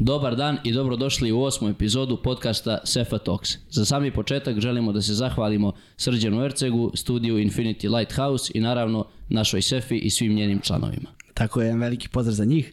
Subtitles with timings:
[0.00, 3.50] Dobar dan i dobrodošli u osmu epizodu podcasta Sefa Talks.
[3.70, 9.62] Za sami početak želimo da se zahvalimo Srđanu Ercegu, studiju Infinity Lighthouse i naravno našoj
[9.62, 11.17] Sefi i svim njenim članovima.
[11.38, 12.72] Tako je, jedan veliki pozdrav za njih.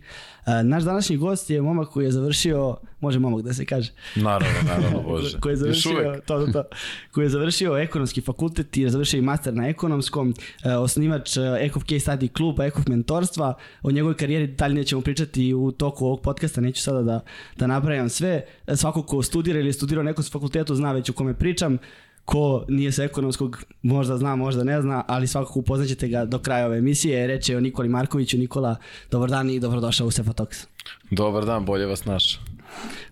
[0.64, 5.02] Naš današnji gost je momak koji je završio, može momak da se kaže, Naravno, naravno,
[5.08, 5.40] Bože.
[5.40, 6.64] koji je završio, to, to, to,
[7.12, 10.34] koji je završio ekonomski fakultet i je završio i master na ekonomskom,
[10.64, 15.72] e, osnivač Ekov Case Study kluba, Ekov mentorstva, o njegovoj karijeri detaljnije ćemo pričati u
[15.72, 17.20] toku ovog podcasta, neću sada da,
[17.58, 18.46] da napravim sve.
[18.68, 21.78] E, Svako ko studira ili je studirao nekom fakultetu zna već o kome pričam,
[22.26, 26.66] ko nije sa ekonomskog možda zna, možda ne zna, ali svakako upoznaćete ga do kraja
[26.66, 27.28] ove emisije.
[27.28, 28.38] Reč je o Nikoli Markoviću.
[28.38, 28.76] Nikola,
[29.12, 30.66] dobar dan i dobrodošao u Sefatox.
[31.12, 32.40] Dobar dan, bolje vas naš.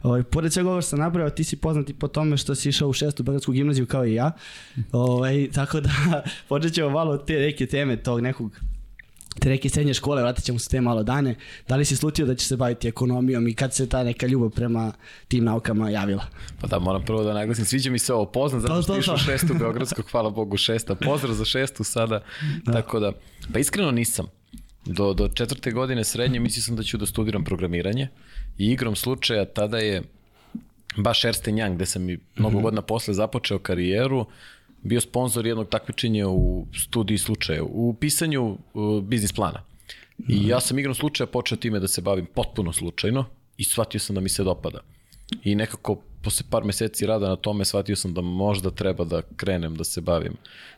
[0.04, 2.90] Ovaj, pored svega ovo što sam napravio, ti si poznati po tome što si išao
[2.90, 4.32] u šestu Beogradsku gimnaziju kao i ja.
[4.92, 5.90] Ovaj, tako da
[6.50, 8.52] počet ćemo malo te neke teme tog nekog
[9.40, 11.36] te neke srednje škole, vratit ćemo se te malo dane.
[11.68, 14.50] Da li si slutio da će se baviti ekonomijom i kad se ta neka ljubav
[14.50, 14.92] prema
[15.28, 16.26] tim naukama javila?
[16.62, 19.00] Pa da, moram prvo da naglasim, sviđa mi se ovo poznat, zato To, što to,
[19.00, 20.96] išao šestu Beogradskog, hvala Bogu šesta.
[20.96, 22.24] Pozdrav za šestu sada,
[22.74, 23.12] tako da,
[23.54, 24.26] pa iskreno nisam.
[24.86, 28.08] Do, do četvrte godine srednje mislio sam da ću da studiram programiranje
[28.58, 30.04] i igrom slučaja tada je
[30.98, 34.26] baš Ernst Young, gde sam i mnogo godina posle započeo karijeru,
[34.84, 39.64] bio sponsor jednog takmičenja u studiji slučaja, u pisanju uh, biznis plana.
[40.28, 43.26] I ja sam igrom slučaja počeo time da se bavim potpuno slučajno
[43.58, 44.80] i shvatio sam da mi se dopada.
[45.44, 49.76] I nekako posle par meseci rada na tome shvatio sam da možda treba da krenem
[49.76, 50.34] da se bavim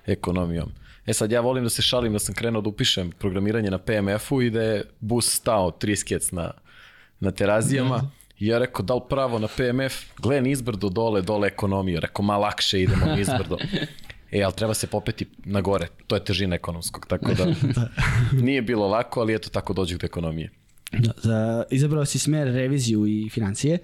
[0.06, 0.72] ekonomijom.
[1.06, 4.42] E sad ja volim da se šalim da sam krenuo da upišem programiranje na PMF-u
[4.42, 6.52] i da je bus stao 30 kec na,
[7.20, 8.12] na terazijama.
[8.40, 9.94] I ja rekao, da li pravo na PMF?
[10.22, 12.00] Gle, nizbrdo dole, dole ekonomija.
[12.00, 13.58] Rekao, ma lakše idemo nizbrdo.
[14.32, 15.88] E, ali treba se popeti na gore.
[16.08, 17.46] To je težina ekonomskog, tako da
[18.32, 20.50] nije bilo lako, ali eto tako dođu do ekonomije.
[20.92, 23.74] Da, za, izabrao si smer reviziju i financije.
[23.76, 23.80] E,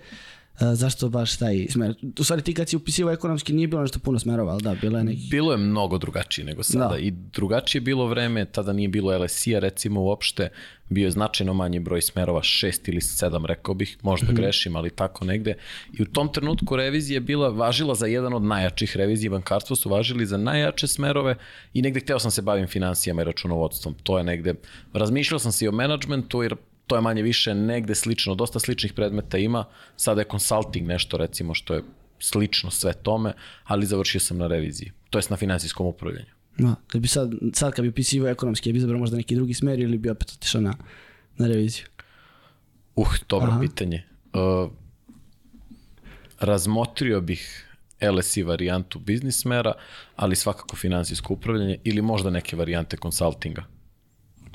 [0.75, 1.95] zašto baš taj smer?
[2.19, 4.97] U stvari ti kad si upisivao ekonomski nije bilo nešto puno smerova, ali da, bilo
[4.97, 5.27] je neki...
[5.31, 6.97] Bilo je mnogo drugačije nego sada Da.
[6.97, 10.49] i drugačije je bilo vreme, tada nije bilo LSI-a recimo uopšte,
[10.89, 15.25] bio je značajno manji broj smerova, šest ili sedam rekao bih, možda grešim, ali tako
[15.25, 15.53] negde.
[15.99, 19.89] I u tom trenutku revizija je bila važila za jedan od najjačih revizija bankarstvo su
[19.89, 21.35] važili za najjače smerove
[21.73, 23.95] i negde hteo sam se bavim financijama i računovodstvom.
[24.03, 24.53] To je negde,
[24.93, 26.55] razmišljao sam se i o menadžmentu jer
[26.91, 29.65] to je manje više negde slično, dosta sličnih predmeta ima,
[29.95, 31.83] sada je consulting nešto recimo što je
[32.19, 36.33] slično sve tome, ali završio sam na reviziji, to jest na finansijskom upravljanju.
[36.57, 39.53] Da, da bi sad, sad kad bi upisivao ekonomski, ja bi izabrao možda neki drugi
[39.53, 40.73] smer ili bi opet otišao na,
[41.37, 41.85] na reviziju.
[42.95, 43.61] Uh, dobro Aha.
[43.61, 44.03] pitanje.
[44.33, 44.71] Uh,
[46.39, 47.67] razmotrio bih
[48.01, 49.73] LSI varijantu biznis smera,
[50.15, 53.63] ali svakako finansijsko upravljanje ili možda neke varijante konsultinga.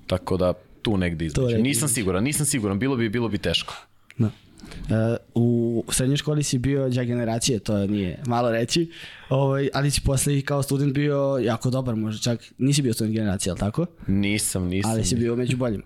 [0.07, 0.53] Tako da
[0.87, 1.59] tu negde između.
[1.59, 3.75] Nisam siguran, nisam siguran, bilo bi bilo bi teško.
[4.19, 4.27] Da.
[4.27, 8.91] E, u srednjoj školi si bio đak generacije, to nije malo reći,
[9.29, 13.15] ovaj, ali si posle i kao student bio jako dobar, možda čak nisi bio student
[13.17, 13.87] generacije, ali tako?
[14.07, 14.91] Nisam, nisam.
[14.91, 15.83] Ali si bio među boljim.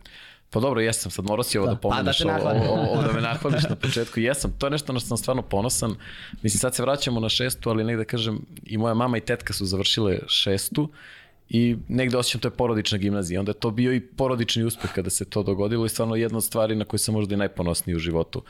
[0.50, 3.02] Pa dobro, jesam, sad morao si ovo da, Da, pa da pomeneš, ovo, ovo, ovo,
[3.02, 4.20] da me nahvališ na početku.
[4.20, 5.94] Jesam, to je nešto na što sam stvarno ponosan.
[6.42, 9.66] Mislim, sad se vraćamo na šestu, ali negde kažem, i moja mama i tetka su
[9.66, 10.88] završile šestu
[11.50, 13.40] i negde osjećam to je porodična gimnazija.
[13.40, 16.44] Onda je to bio i porodični uspeh kada se to dogodilo i stvarno jedna od
[16.44, 18.42] stvari na koju sam možda i najponosniji u životu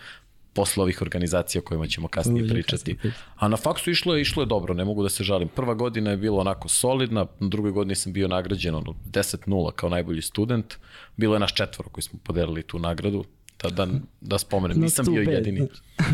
[0.52, 2.96] posle ovih organizacija o kojima ćemo kasnije pričati.
[3.36, 5.48] A na faksu išlo je, išlo je dobro, ne mogu da se žalim.
[5.48, 9.88] Prva godina je bila onako solidna, na drugoj godini sam bio nagrađen ono, 10-0 kao
[9.88, 10.74] najbolji student.
[11.16, 13.24] Bilo je naš četvoro koji smo podelili tu nagradu,
[13.62, 13.86] da, da,
[14.20, 15.68] da spomenem, nisam bio jedini.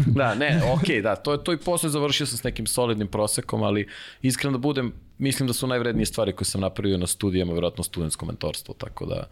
[0.07, 3.63] Da, ne, okej, da, to je to i posle završio sam s nekim solidnim prosekom,
[3.63, 3.89] ali
[4.23, 8.27] iskreno da budem, mislim da su najvrednije stvari koje sam napravio na studijama, verovatno studentsko
[8.27, 9.29] mentorstvo, tako da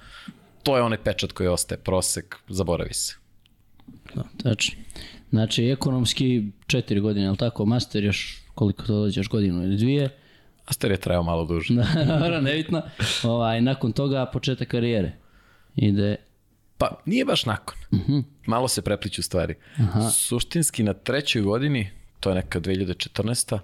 [0.62, 3.16] to je onaj pečat koji ostaje, prosek, zaboravi se.
[4.42, 4.78] Tačno.
[5.30, 10.08] Znači, ekonomski četiri godine, ali tako, master još koliko to dođeš, godinu ili dvije.
[10.66, 11.74] Aster je trajao malo duže.
[12.18, 12.82] Dobro, nebitno.
[13.22, 15.12] Ovaj, nakon toga početak karijere.
[15.76, 16.16] Ide,
[16.78, 17.76] Pa nije baš nakon.
[18.46, 19.54] Malo se prepliću stvari.
[20.12, 21.90] Suštinski na trećoj godini,
[22.20, 23.58] to je neka 2014.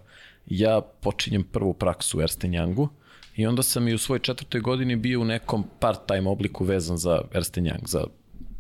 [0.47, 2.89] Ja počinjem prvu praksu u Ernst Youngu
[3.37, 7.23] i onda sam i u svojoj četvrtoj godini bio u nekom part-time obliku vezan za
[7.33, 8.05] Ernst Young, za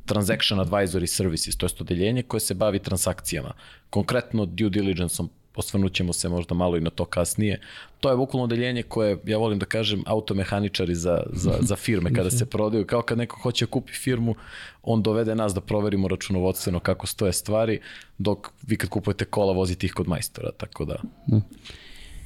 [0.06, 3.52] Transaction Advisory Services, to je odeljenje koje se bavi transakcijama.
[3.90, 7.60] Konkretno due diligenceom osvrnut ćemo se možda malo i na to kasnije.
[8.00, 12.30] To je bukvalno odeljenje koje, ja volim da kažem, automehaničari za, za, za firme kada
[12.30, 12.86] se prodaju.
[12.86, 14.34] Kao kad neko hoće da kupi firmu,
[14.82, 17.80] on dovede nas da proverimo računovodstveno kako stoje stvari,
[18.18, 20.96] dok vi kad kupujete kola vozite ih kod majstora, tako da...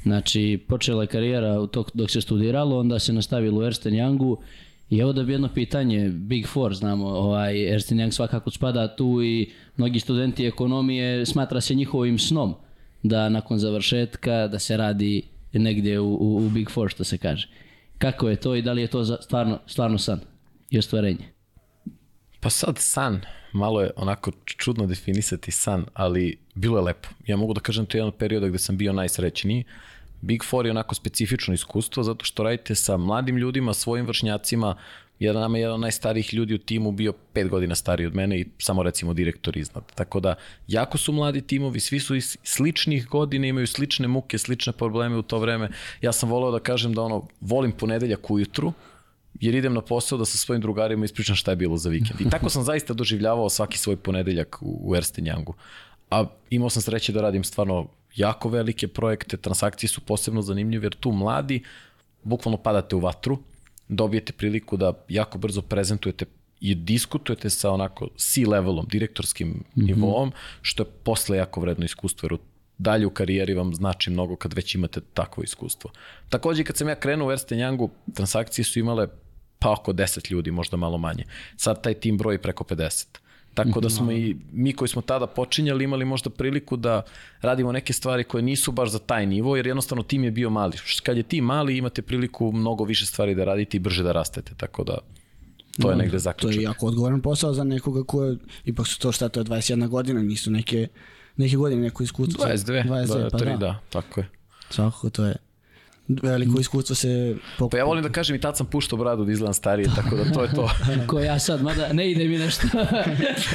[0.03, 4.37] Znači, počela je karijera u dok se studiralo, onda se nastavilo u Ernst Youngu
[4.91, 9.23] I evo da bi jedno pitanje, Big Four, znamo, ovaj, Ernst Young svakako spada tu
[9.23, 12.55] i mnogi studenti ekonomije smatra se njihovim snom
[13.05, 15.23] da nakon završetka da se radi
[15.53, 17.49] negdje u, u, u Big Four, što se kaže.
[17.99, 20.21] Kako je to i da li je to za- stvarno, stvarno san
[20.71, 21.29] i ostvarenje?
[22.41, 23.21] Pa sad san,
[23.53, 27.09] malo je onako čudno definisati san, ali bilo je lepo.
[27.27, 29.65] Ja mogu da kažem to je jedan od perioda gde sam bio najsrećniji.
[30.21, 34.77] Big Four je onako specifično iskustvo zato što radite sa mladim ljudima, svojim vršnjacima,
[35.19, 38.41] jedan nama je jedan od najstarijih ljudi u timu bio pet godina stariji od mene
[38.41, 39.85] i samo recimo direktor iznad.
[39.95, 40.35] Tako da
[40.69, 45.23] jako su mladi timovi, svi su iz sličnih godina, imaju slične muke, slične probleme u
[45.23, 45.69] to vreme.
[46.01, 48.73] Ja sam voleo da kažem da ono, volim ponedeljak ujutru,
[49.41, 52.21] jer idem na posao da sa svojim drugarima ispričam šta je bilo za vikend.
[52.21, 54.95] I tako sam zaista doživljavao svaki svoj ponedeljak u,
[55.47, 55.55] u.
[56.11, 60.95] A imao sam sreće da radim stvarno jako velike projekte, transakcije su posebno zanimljive jer
[60.95, 61.63] tu mladi
[62.23, 63.39] bukvalno padate u vatru,
[63.89, 66.25] dobijete priliku da jako brzo prezentujete
[66.61, 69.87] i diskutujete sa onako C-levelom, direktorskim mm -hmm.
[69.87, 70.33] nivoom,
[70.63, 72.39] što je posle jako vredno iskustvo, jer
[72.79, 75.91] dalje u karijeri vam znači mnogo kad već imate takvo iskustvo.
[76.29, 79.09] Takođe, kad sam ja krenuo u Ernst Youngu, transakcije su imale
[79.59, 81.25] pa oko 10 ljudi, možda malo manje.
[81.57, 83.07] Sad taj tim broji preko 50.
[83.55, 87.03] Tako da smo i mi koji smo tada počinjali imali možda priliku da
[87.41, 90.77] radimo neke stvari koje nisu baš za taj nivo, jer jednostavno tim je bio mali.
[91.03, 94.53] Kad je tim mali imate priliku mnogo više stvari da radite i brže da rastete,
[94.57, 94.99] tako da
[95.83, 96.57] to je negde To zaključak.
[96.57, 99.89] je jako odgovoran posao za nekoga ko je, ipak su to šta, to je 21
[99.89, 100.89] godina, nisu neke,
[101.37, 102.45] neke godine, neko iskustvo.
[102.45, 103.57] 22, 22 pa 23, da.
[103.57, 104.29] da, tako je.
[104.71, 105.37] Svakako to je
[106.09, 107.75] veliko iskustvo se pokupa.
[107.75, 110.33] Pa ja volim da kažem i tad sam puštao bradu da izgledam starije, tako da
[110.33, 110.71] to je to.
[111.07, 112.67] Ko ja sad, mada ne ide mi nešto.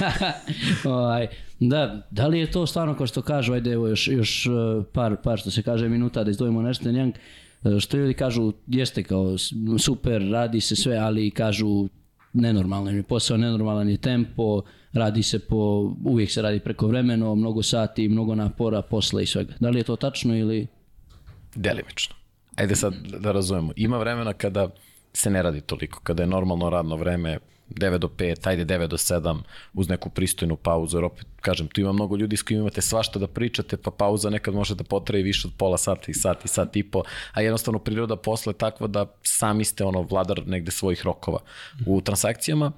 [0.95, 1.27] ovaj,
[1.59, 4.49] da, da li je to stvarno kao što kažu, ajde evo još, još eh,
[4.93, 7.13] par, par što se kaže minuta da izdvojimo nešto Young,
[7.63, 9.37] eh, što ljudi kažu jeste kao
[9.79, 11.87] super, radi se sve, ali kažu
[12.33, 14.61] nenormalan je posao, nenormalan je tempo,
[14.93, 19.53] radi se po, uvijek se radi preko vremeno, mnogo sati, mnogo napora, posle i svega.
[19.59, 20.67] Da li je to tačno ili...
[21.55, 22.18] Delimično.
[22.59, 23.73] Ajde sad da razumemo.
[23.75, 24.69] Ima vremena kada
[25.13, 27.39] se ne radi toliko, kada je normalno radno vreme
[27.69, 29.41] 9 do 5, ajde 9 do 7,
[29.73, 33.19] uz neku pristojnu pauzu, jer opet, kažem, tu ima mnogo ljudi s kojima imate svašta
[33.19, 36.47] da pričate, pa pauza nekad može da potraje više od pola sata i sat i
[36.47, 37.03] sat i po,
[37.33, 41.39] a jednostavno priroda posle je takva da sami ste ono vladar negde svojih rokova.
[41.85, 42.71] U transakcijama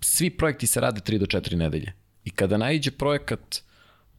[0.00, 1.92] svi projekti se rade 3 do 4 nedelje.
[2.24, 3.62] I kada najđe projekat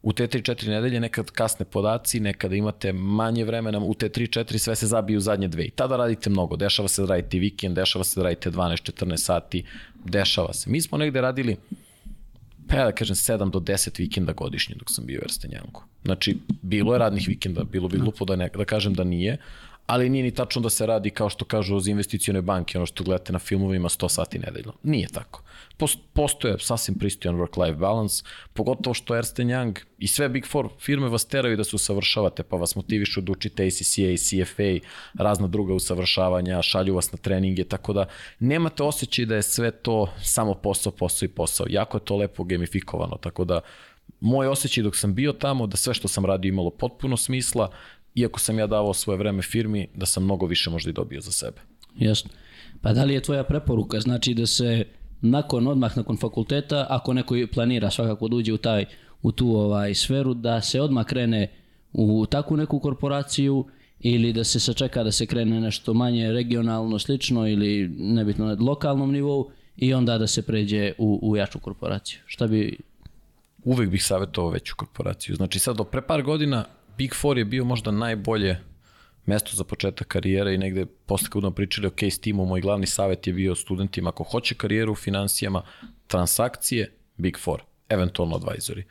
[0.02, 4.76] u te 3-4 nedelje nekad kasne podaci, nekada imate manje vremena, u te 3-4 sve
[4.76, 5.64] se zabije u zadnje dve.
[5.64, 9.64] I tada radite mnogo, dešava se da radite vikend, dešava se da radite 12-14 sati,
[10.04, 10.70] dešava se.
[10.70, 11.56] Mi smo negde radili,
[12.68, 15.82] pa ja da kažem 7 do 10 vikenda godišnje dok sam bio u Erstenjanku.
[16.04, 19.36] Znači, bilo je radnih vikenda, bilo bi glupo da, ne, da kažem da nije,
[19.86, 23.04] ali nije ni tačno da se radi kao što kažu uz investicione banke, ono što
[23.04, 24.72] gledate na filmovima 100 sati nedeljno.
[24.82, 25.42] Nije tako.
[25.76, 31.08] Post, postoje sasvim pristojan work-life balance, pogotovo što Ernst Young i sve Big Four firme
[31.08, 36.62] vas teraju da se usavršavate, pa vas motivišu da učite ACCA, CFA, razna druga usavršavanja,
[36.62, 38.06] šalju vas na treninge, tako da
[38.38, 41.66] nemate osjećaj da je sve to samo posao, posao i posao.
[41.70, 43.60] Jako je to lepo gamifikovano, tako da
[44.20, 47.70] moj osjećaj dok sam bio tamo, da sve što sam radio imalo potpuno smisla,
[48.14, 51.32] iako sam ja davao svoje vreme firmi, da sam mnogo više možda i dobio za
[51.32, 51.60] sebe.
[51.96, 52.30] Jasno.
[52.82, 54.84] Pa da li je tvoja preporuka, znači da se
[55.20, 58.84] nakon, odmah nakon fakulteta, ako neko planira svakako da uđe u, taj,
[59.22, 61.48] u tu ovaj, sferu, da se odmah krene
[61.92, 63.66] u takvu neku korporaciju
[64.00, 69.12] ili da se sačeka da se krene nešto manje regionalno, slično ili nebitno na lokalnom
[69.12, 72.20] nivou i onda da se pređe u, u jaču korporaciju.
[72.26, 72.78] Šta bi...
[73.64, 75.36] Uvek bih savjetovao veću korporaciju.
[75.36, 76.64] Znači sad do pre par godina
[76.98, 78.58] Big Four je bio možda najbolje
[79.26, 82.86] mesto za početak karijere i negde posle kad budemo pričali o case teamu, moj glavni
[82.86, 85.62] savjet je bio studentima ako hoće karijeru u financijama,
[86.06, 88.82] transakcije, Big Four, eventualno advisory.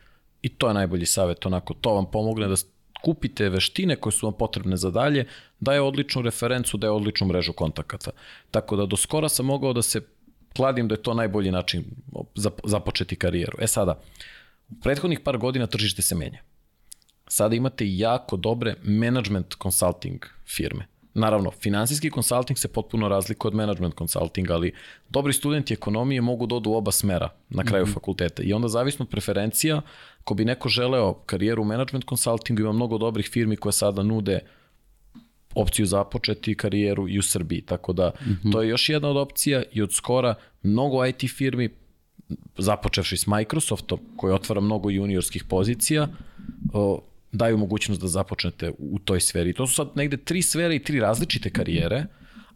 [0.42, 2.56] I to je najbolji savjet, onako, to vam pomogne da
[3.04, 5.26] kupite veštine koje su vam potrebne za dalje,
[5.60, 8.12] daje odličnu referencu, daje odličnu mrežu kontakata.
[8.52, 10.02] Tako da do skora sam mogao da se
[10.56, 11.86] kladim da je to najbolji način
[12.36, 13.58] za započeti karijeru.
[13.62, 14.02] E sada,
[14.70, 16.51] u prethodnih par godina tržište se menja
[17.32, 20.88] sada imate jako dobre management consulting firme.
[21.14, 24.74] Naravno, finansijski konsulting se potpuno razlikuje od management consulting, ali
[25.10, 27.94] dobri studenti ekonomije mogu da odu u oba smera na kraju mm -hmm.
[27.94, 28.44] fakulteta.
[28.44, 29.82] I onda zavisno od preferencija,
[30.24, 34.40] ko bi neko želeo karijeru u management consultingu, ima mnogo dobrih firmi koje sada nude
[35.56, 37.62] opciju započeti karijeru i u Srbiji.
[37.62, 38.52] Tako da mm -hmm.
[38.52, 41.70] to je još jedna od opcija i od skora mnogo IT firmi
[42.58, 46.08] započevši s Microsoftom koji otvara mnogo juniorskih pozicija
[46.74, 49.54] o, daju mogućnost da započnete u toj sferi.
[49.54, 52.06] To su sad negde tri sfere i tri različite karijere,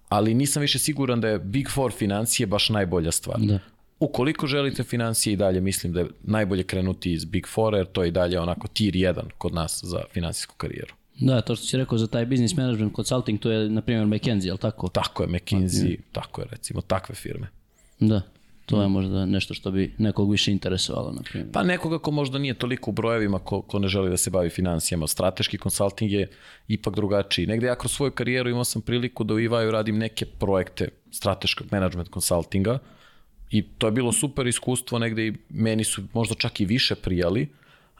[0.09, 3.39] ali nisam više siguran da je Big Four financije baš najbolja stvar.
[3.39, 3.59] Da.
[3.99, 8.03] Ukoliko želite financije i dalje, mislim da je najbolje krenuti iz Big Four, jer to
[8.03, 10.93] je i dalje onako tier 1 kod nas za finansijsku karijeru.
[11.19, 14.49] Da, to što si rekao za taj business management consulting, to je, na primjer, McKenzie,
[14.49, 14.87] jel tako?
[14.87, 17.47] Tako je, McKinsey, tako je recimo, takve firme.
[17.99, 18.21] Da,
[18.65, 21.51] to je možda nešto što bi nekog više interesovalo, na primjer.
[21.51, 24.49] Pa nekoga ko možda nije toliko u brojevima, ko, ko ne želi da se bavi
[24.49, 25.07] financijama.
[25.07, 26.29] Strateški konsulting je
[26.67, 27.47] ipak drugačiji.
[27.47, 31.67] Negde ja kroz svoju karijeru imao sam priliku da u Ivaju radim neke projekte strateškog
[31.71, 32.79] management konsultinga
[33.51, 37.47] i to je bilo super iskustvo, negde i meni su možda čak i više prijali,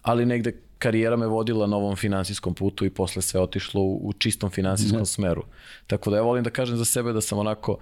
[0.01, 4.13] ali negde karijera me vodila na ovom finansijskom putu i posle sve otišlo u, u
[4.13, 5.05] čistom finansijskom Ne.
[5.05, 5.43] smeru.
[5.88, 7.77] Tako da ja volim da kažem za sebe da sam onako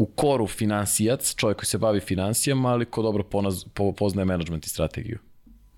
[0.00, 4.66] u koru finansijac, čovjek koji se bavi financijama, ali ko dobro ponaz, po, poznaje management
[4.66, 5.18] i strategiju.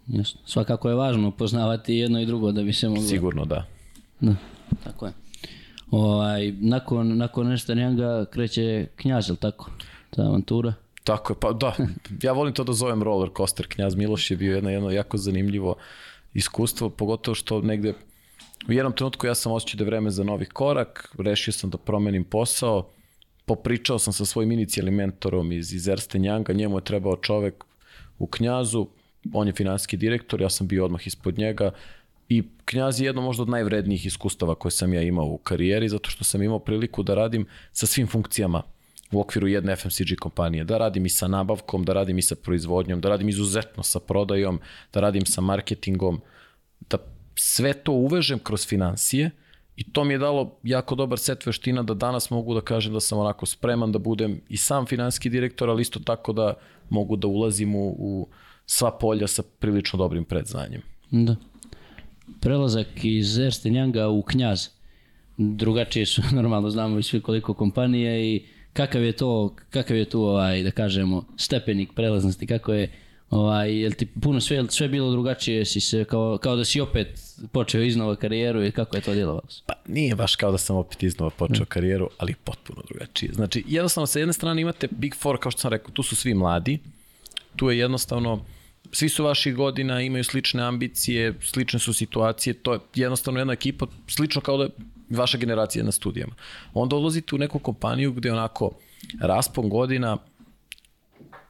[0.07, 0.41] Jasno.
[0.47, 3.03] Svakako je važno poznavati jedno i drugo da bi se moglo...
[3.03, 3.67] Sigurno da.
[4.21, 4.35] Da,
[4.85, 5.13] tako je.
[5.91, 9.71] Ovaj, nakon, nakon nešto njega kreće knjaz, jel tako?
[10.11, 10.75] Ta avantura.
[11.05, 11.77] Tako je, pa da,
[12.27, 13.67] ja volim to da zovem roller coaster.
[13.69, 15.75] Knjaz Miloš je bio jedno, jedno jako zanimljivo
[16.35, 17.95] iskustvo, pogotovo što negde
[18.69, 21.79] u jednom trenutku ja sam osjećao da je vreme za novi korak, rešio sam da
[21.79, 22.89] promenim posao,
[23.55, 27.65] popričao sam sa svojim inicijalnim mentorom iz, iz Erste Njanga, njemu je trebao čovek
[28.19, 28.87] u Knjazu,
[29.33, 31.71] on je finansijski direktor, ja sam bio odmah ispod njega.
[32.29, 36.11] I Knjaz je jedno možda od najvrednijih iskustava koje sam ja imao u karijeri, zato
[36.11, 38.63] što sam imao priliku da radim sa svim funkcijama
[39.13, 43.01] u okviru jedne FMCG kompanije, da radim i sa nabavkom, da radim i sa proizvodnjom,
[43.01, 44.61] da radim izuzetno sa prodajom,
[44.93, 46.21] da radim sa marketingom,
[46.91, 46.99] da
[47.37, 49.31] sve to uvežem kroz financije
[49.83, 53.01] i to mi je dalo jako dobar set veština da danas mogu da kažem da
[53.01, 56.55] sam onako spreman da budem i sam finansijski direktor, ali isto tako da
[56.91, 58.29] mogu da ulazim u, u
[58.67, 60.83] sva polja sa prilično dobrim predznanjem.
[61.11, 61.37] Da.
[62.41, 64.69] Prelazak iz Erste Njanga u knjaz.
[65.37, 70.23] Drugačije su, normalno znamo i svi koliko kompanije i kakav je to, kakav je tu
[70.23, 72.91] ovaj, da kažemo, stepenik prelaznosti, kako je
[73.33, 77.09] Ovaj, jel ti puno sve, sve bilo drugačije, si se, kao, kao da si opet
[77.53, 79.43] počeo iznova karijeru i kako je to djelovalo?
[79.67, 83.33] Pa nije baš kao da sam opet iznova počeo karijeru, ali potpuno drugačije.
[83.33, 86.35] Znači, jednostavno sa jedne strane imate Big Four, kao što sam rekao, tu su svi
[86.35, 86.79] mladi,
[87.57, 88.45] tu je jednostavno,
[88.93, 93.87] svi su vaših godina, imaju slične ambicije, slične su situacije, to je jednostavno jedna ekipa,
[94.09, 94.71] slično kao da je
[95.11, 96.35] vaša generacija na studijama.
[96.75, 98.71] Onda odlazite u neku kompaniju gde onako
[99.21, 100.17] raspon godina,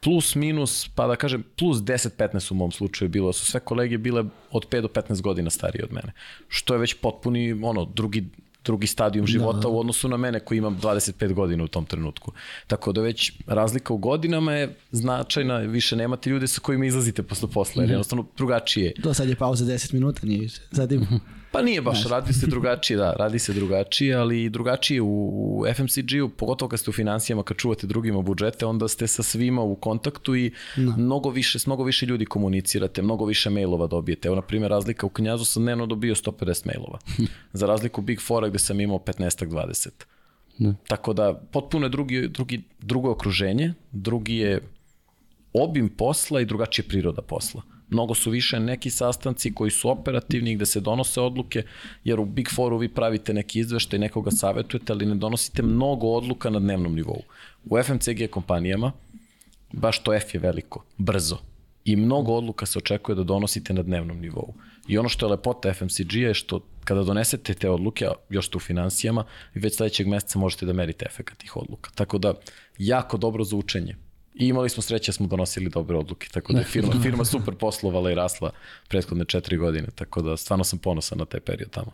[0.02, 3.98] plus minus, pa da kažem plus 10-15 u mom slučaju bilo, da su sve kolege
[3.98, 6.12] bile od 5 do 15 godina starije od mene.
[6.48, 8.24] Što je već potpuni ono, drugi,
[8.64, 9.68] drugi stadijum života da.
[9.68, 12.32] u odnosu na mene koji imam 25 godina u tom trenutku.
[12.66, 17.48] Tako da već razlika u godinama je značajna, više nemate ljude sa kojima izlazite posle
[17.50, 18.94] posla, jer jednostavno drugačije.
[19.02, 20.60] To sad je pauza 10 minuta, nije više.
[20.70, 21.06] Zatim,
[21.52, 25.64] Pa nije baš, radi se drugačije, da, radi se drugačije, ali i drugačije u, u
[25.74, 29.74] FMCG-u, pogotovo kad ste u financijama, kad čuvate drugima budžete, onda ste sa svima u
[29.74, 30.94] kontaktu i no.
[30.96, 34.28] mnogo više, s mnogo više ljudi komunicirate, mnogo više mailova dobijete.
[34.28, 36.98] Evo, na primjer, razlika u Knjazu sam dnevno dobio 150 mailova,
[37.58, 39.88] za razliku Big Fora gde sam imao 15-20.
[40.58, 40.74] Da.
[40.88, 44.60] Tako da, potpuno je drugi, drugi, drugo okruženje, drugi je
[45.52, 47.62] obim posla i drugačija priroda posla.
[47.92, 51.62] Mnogo su više neki sastanci koji su operativni, gde se donose odluke,
[52.04, 56.50] jer u Big Fouru vi pravite neki izveštaj, nekoga savetujete, ali ne donosite mnogo odluka
[56.50, 57.22] na dnevnom nivou.
[57.64, 58.92] U FMCG kompanijama,
[59.72, 61.38] baš to F je veliko, brzo.
[61.84, 64.54] I mnogo odluka se očekuje da donosite na dnevnom nivou.
[64.88, 68.56] I ono što je lepota FMCG je što kada donesete te odluke, a još ste
[68.56, 71.90] u financijama, vi već sledećeg meseca možete da merite efekat tih odluka.
[71.94, 72.34] Tako da,
[72.78, 73.96] jako dobro za učenje.
[74.34, 77.54] I imali smo sreće da smo donosili dobre odluke, tako da je firma, firma super
[77.54, 78.50] poslovala i rasla
[78.88, 81.92] prethodne četiri godine, tako da stvarno sam ponosan na taj period tamo.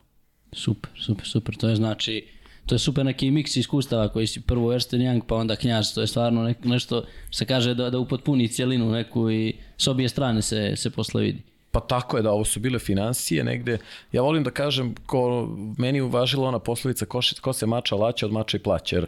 [0.52, 1.57] Super, super, super.
[1.57, 2.28] To je znači,
[2.66, 6.00] to je super neki miks iskustava koji si prvo Ersten Young pa onda Knjaz, to
[6.00, 10.09] je stvarno nek, nešto što se kaže da, da upotpuni cijelinu neku i s obje
[10.09, 11.42] strane se, se posle vidi.
[11.71, 13.78] Pa tako je da ovo su bile financije negde.
[14.12, 18.33] Ja volim da kažem, ko, meni uvažila ona poslovica ko, ko se mača laća od
[18.33, 19.07] mača i plaća, jer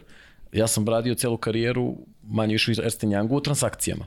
[0.51, 4.05] ja sam radio celu karijeru manje više u Ersten Youngu u transakcijama.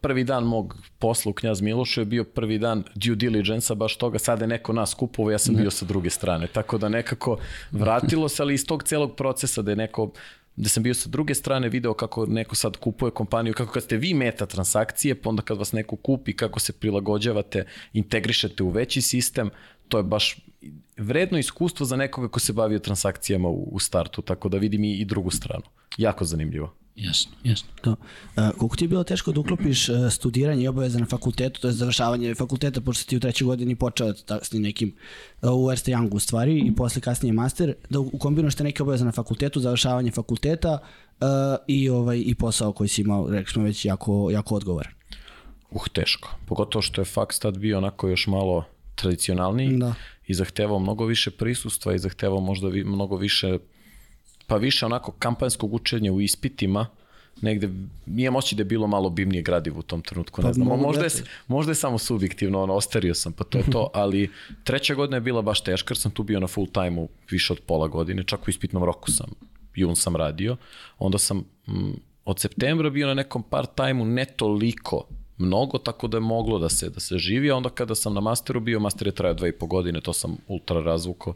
[0.00, 4.18] Prvi dan mog posla u Knjaz Milošu je bio prvi dan due diligence-a, baš toga,
[4.18, 6.46] sada je neko nas kupovao, ja sam bio sa druge strane.
[6.46, 7.38] Tako da nekako
[7.72, 10.10] vratilo se, ali iz tog celog procesa da je neko
[10.56, 13.96] da sam bio sa druge strane video kako neko sad kupuje kompaniju, kako kad ste
[13.96, 19.02] vi meta transakcije, pa onda kad vas neko kupi, kako se prilagođavate, integrišete u veći
[19.02, 19.50] sistem,
[19.94, 20.36] to je baš
[20.96, 24.96] vredno iskustvo za nekoga ko se bavio transakcijama u, u startu, tako da vidim i,
[24.98, 25.62] i drugu stranu.
[25.98, 26.74] Jako zanimljivo.
[26.96, 27.68] Jasno, jasno.
[27.82, 27.90] To.
[27.90, 27.96] Uh,
[28.58, 31.72] koliko ti je bilo teško da uklopiš uh, studiranje i obaveze na fakultetu, to je
[31.72, 34.96] završavanje fakulteta, pošto si ti u trećoj godini počeo s nekim
[35.42, 39.04] uh, u Ernst Youngu u stvari i posle kasnije master, da ukombinuješ te neke obaveze
[39.04, 41.26] na fakultetu, završavanje fakulteta uh,
[41.66, 44.92] i, ovaj, i posao koji si imao, rekli smo već, jako, jako odgovoran.
[45.70, 46.36] Uh, teško.
[46.46, 49.94] Pogotovo što je faks tad bio onako još malo tradicionalniji Da.
[50.26, 53.58] i zahtevao mnogo više prisustva i zahtevao možda vi, mnogo više
[54.46, 56.86] pa više onako kampanjskog učenja u ispitima
[57.40, 57.68] negde,
[58.06, 60.82] imam oći da je bilo malo bimnije gradivo u tom trenutku, ne Pa znam, mogu
[60.82, 61.10] možda je,
[61.46, 64.30] možda je samo subjektivno, ono, ostario sam, pa to je to, ali
[64.64, 67.60] treća godina je bila baš teška, jer sam tu bio na full time-u više od
[67.60, 69.26] pola godine, čak u ispitnom roku sam,
[69.74, 70.56] jun sam radio,
[70.98, 71.92] onda sam mm,
[72.24, 75.06] od septembra bio na nekom part time-u ne toliko
[75.38, 78.20] mnogo, tako da je moglo da se da se živi, a onda kada sam na
[78.20, 81.34] masteru bio, master je trajao dva i po godine, to sam ultra razvuko,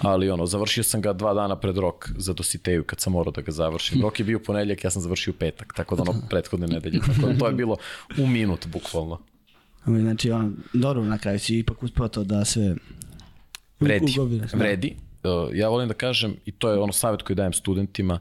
[0.00, 3.40] ali ono, završio sam ga dva dana pred rok za dositeju kad sam morao da
[3.40, 4.02] ga završim.
[4.02, 7.38] Rok je bio ponedjeljak, ja sam završio petak, tako da ono prethodne nedelje, tako da
[7.38, 7.76] to je bilo
[8.18, 9.18] u minut bukvalno.
[9.84, 12.74] Znači, ono, dobro, na kraju si ipak uspeo to da sve
[13.80, 14.58] Vredi, ugobilaš, da.
[14.58, 14.96] vredi.
[15.24, 18.18] Uh, ja volim da kažem, i to je ono savjet koji dajem studentima,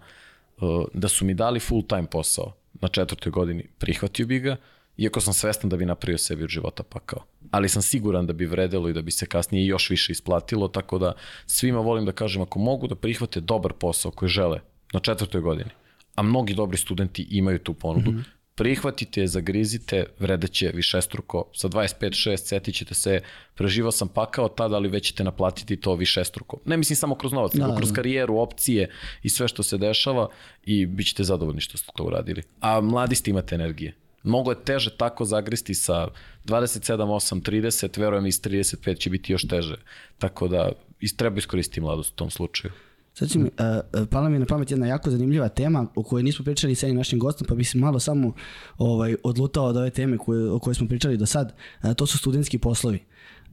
[0.62, 4.56] uh, da su mi dali full time posao na četvrtoj godini, prihvatio bi ga,
[5.00, 7.24] iako sam svestan da bi napravio sebi od života pakao.
[7.52, 10.98] Ali sam siguran da bi vredelo i da bi se kasnije još više isplatilo, tako
[10.98, 11.14] da
[11.46, 14.60] svima volim da kažem, ako mogu da prihvate dobar posao koji žele
[14.94, 15.70] na četvrtoj godini,
[16.16, 18.24] a mnogi dobri studenti imaju tu ponudu, mm -hmm.
[18.56, 23.22] prihvatite zagrizite, vredeće višestruko, sa 25-6 setit ćete se,
[23.56, 26.60] preživao sam pakao tada, ali već ćete naplatiti to višestruko.
[26.66, 27.96] Ne mislim samo kroz novac, nego Da, kroz da.
[27.96, 28.90] karijeru, opcije
[29.24, 30.28] i sve što se dešava
[30.64, 32.44] i bit ćete zadovoljni što ste to uradili.
[32.60, 33.94] A mladi ste imate energije.
[34.24, 36.08] Mnogo je teže tako zagristi sa
[36.46, 39.76] 27, 8, 30, verujem iz 35 će biti još teže.
[40.18, 40.72] Tako da
[41.18, 42.74] treba iskoristiti mladost u tom slučaju.
[43.14, 46.24] Sad će mi, uh, pala mi je na pamet jedna jako zanimljiva tema o kojoj
[46.24, 48.34] nismo pričali sa jednim našim gostom, pa bi se malo samo
[48.78, 51.56] ovaj, odlutao od ove teme koje, o kojoj smo pričali do sad.
[51.84, 53.00] Uh, to su studentski poslovi.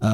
[0.00, 0.06] Uh,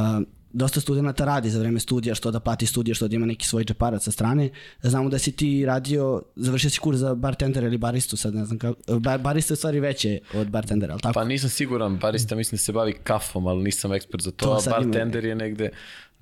[0.52, 3.64] dosta studenta radi za vreme studija, što da plati studije, što da ima neki svoj
[3.64, 4.50] džeparac sa strane.
[4.82, 8.58] Znamo da si ti radio, završio si kurs za bartender ili baristu, sad ne znam
[8.58, 8.98] kako.
[8.98, 11.14] Bar, barista je stvari veće od bartendera, ali tako?
[11.14, 14.52] Pa nisam siguran, barista mislim da se bavi kafom, ali nisam ekspert za to, To
[14.52, 15.70] a sad ima- bartender je negde,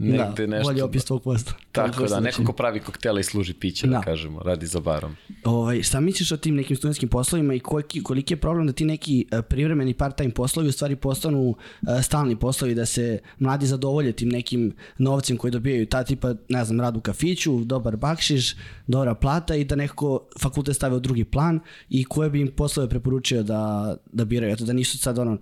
[0.01, 0.73] negde da, nešto.
[0.73, 1.53] bolje opis tvog posla.
[1.73, 4.01] Tako da, neko ko pravi koktele i služi piće, da, Da.
[4.01, 5.17] kažemo, radi za barom.
[5.45, 8.85] Ovaj, šta misliš o tim nekim studentskim poslovima i koliki, koliki je problem da ti
[8.85, 14.13] neki e, privremeni part-time poslovi u stvari postanu e, stalni poslovi, da se mladi zadovolje
[14.13, 19.15] tim nekim novcem koji dobijaju ta tipa, ne znam, rad u kafiću, dobar bakšiš, dobra
[19.15, 23.43] plata i da nekako fakultet stave u drugi plan i koje bi im poslove preporučio
[23.43, 25.39] da, da biraju, eto da nisu sad ono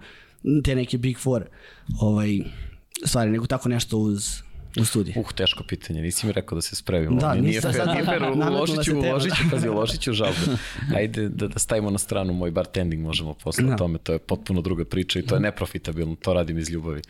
[0.64, 1.44] te neke big four
[2.00, 2.38] ovaj,
[3.04, 4.42] stvari, nego tako nešto uz,
[4.80, 5.14] uz studije.
[5.20, 7.20] Uh, teško pitanje, nisi mi rekao da se spremimo.
[7.20, 9.50] Da, nije, fair, sad- nije nametnula uložit ću, uložit ću, da.
[9.50, 10.38] pazi, uložit ću žalbu.
[10.96, 13.76] Ajde da, da stavimo na stranu moj bartending, možemo posle Da.
[13.76, 17.02] tome, to je potpuno druga priča i to je neprofitabilno, to radim iz ljubavi.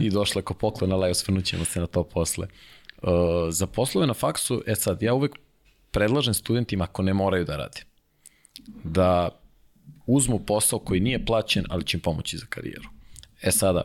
[0.00, 2.46] I došla ko poklon, ali osvrnut ćemo se na to posle.
[3.02, 3.10] Uh,
[3.50, 5.32] za poslove na faksu, e sad, ja uvek
[5.90, 7.80] predlažem studentima ako ne moraju da rade,
[8.84, 9.28] da
[10.06, 12.88] uzmu posao koji nije plaćen, ali će im pomoći za karijeru.
[13.42, 13.82] E sada,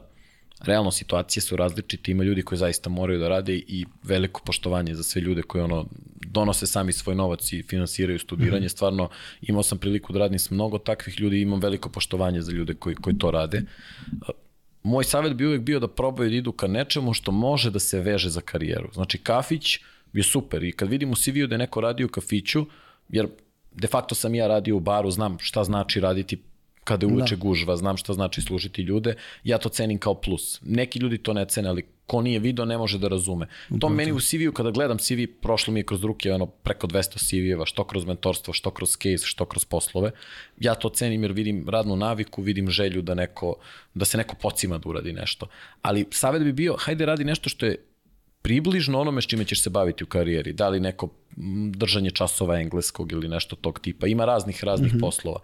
[0.63, 5.03] realno situacije su različite, ima ljudi koji zaista moraju da rade i veliko poštovanje za
[5.03, 5.85] sve ljude koji ono
[6.27, 8.69] donose sami svoj novac i finansiraju studiranje.
[8.69, 9.09] Stvarno
[9.41, 12.73] imao sam priliku da radim s mnogo takvih ljudi i imam veliko poštovanje za ljude
[12.73, 13.61] koji, koji to rade.
[14.83, 17.99] Moj savjet bi uvek bio da probaju da idu ka nečemu što može da se
[17.99, 18.89] veže za karijeru.
[18.93, 19.79] Znači kafić
[20.13, 22.65] je super i kad vidim u CV-u da je neko radi u kafiću,
[23.09, 23.27] jer
[23.71, 26.37] de facto sam ja radio u baru, znam šta znači raditi
[26.83, 27.39] kada je uveče da.
[27.39, 30.59] gužva, znam šta znači služiti ljude, ja to cenim kao plus.
[30.63, 33.47] Neki ljudi to ne cene, ali ko nije video ne može da razume.
[33.79, 37.19] To meni u CV-u, kada gledam CV, prošlo mi je kroz ruke ono, preko 200
[37.19, 40.11] CV-eva, što kroz mentorstvo, što kroz case, što kroz poslove.
[40.59, 43.55] Ja to cenim jer vidim radnu naviku, vidim želju da, neko,
[43.93, 45.47] da se neko pocima da uradi nešto.
[45.81, 47.77] Ali savjet bi bio, hajde radi nešto što je
[48.41, 50.53] približno onome s čime ćeš se baviti u karijeri.
[50.53, 51.09] Da li neko
[51.71, 54.07] držanje časova engleskog ili nešto tog tipa.
[54.07, 55.01] Ima raznih, raznih mm -hmm.
[55.01, 55.39] poslova.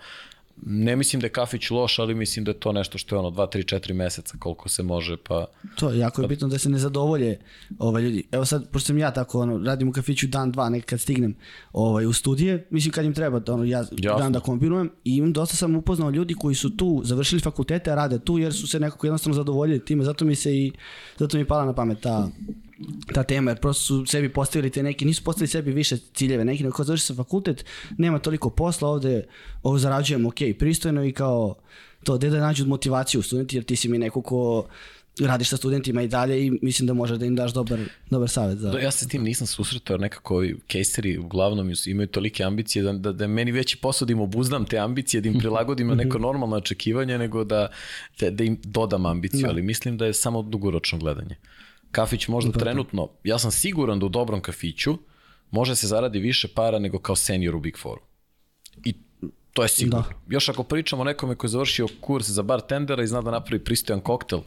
[0.66, 3.30] Ne mislim da je kafić loš, ali mislim da je to nešto što je ono
[3.30, 5.46] 2, 3, 4 meseca koliko se može, pa...
[5.76, 7.40] To je jako je bitno da se ne zadovolje
[7.80, 8.24] ovaj ljudi.
[8.32, 11.36] Evo sad, pošto sam ja tako, ono, radim u kafiću dan, dva, nekad kad stignem
[11.74, 14.20] ovaj, u studije, mislim kad im treba, ono, ja Jasno.
[14.20, 17.96] dan da kombinujem i imam, dosta sam upoznao ljudi koji su tu, završili fakultete, a
[17.96, 20.72] rade tu jer su se nekako jednostavno zadovoljili time, zato mi se i,
[21.18, 22.30] zato mi je pala na pamet ta,
[23.14, 26.64] ta tema, jer prosto su sebi postavili te neki, nisu postavili sebi više ciljeve, neki
[26.64, 27.66] nego kao završi se fakultet,
[27.98, 29.26] nema toliko posla ovde,
[29.64, 31.56] ovo zarađujem ok, pristojno i kao
[32.04, 34.68] to, gde da nađu motivaciju studenti, jer ti si mi neko ko
[35.20, 38.60] radiš sa studentima i dalje i mislim da može da im daš dobar, dobar savjet.
[38.60, 38.72] Za...
[38.72, 42.84] Da, ja se s tim nisam susretao, jer nekako ovi kejseri uglavnom imaju tolike ambicije
[42.84, 45.96] da, da, da meni veći posao da im obuzdam te ambicije, da im prilagodim na
[46.04, 47.68] neko normalno očekivanje, nego da,
[48.20, 49.50] da, da im dodam ambiciju, Da.
[49.50, 51.36] ali mislim da je samo dugoročno gledanje.
[51.98, 54.98] Kafić možda trenutno, ja sam siguran da u dobrom kafiću
[55.52, 58.02] može se zaradi više para nego kao senior u Big Fouru.
[58.86, 58.94] I
[59.54, 60.02] to je sigurno.
[60.02, 60.36] Da.
[60.36, 63.64] Još ako pričamo o nekome koji je završio kurs za bartendera i zna da napravi
[63.64, 64.42] pristojan koktel,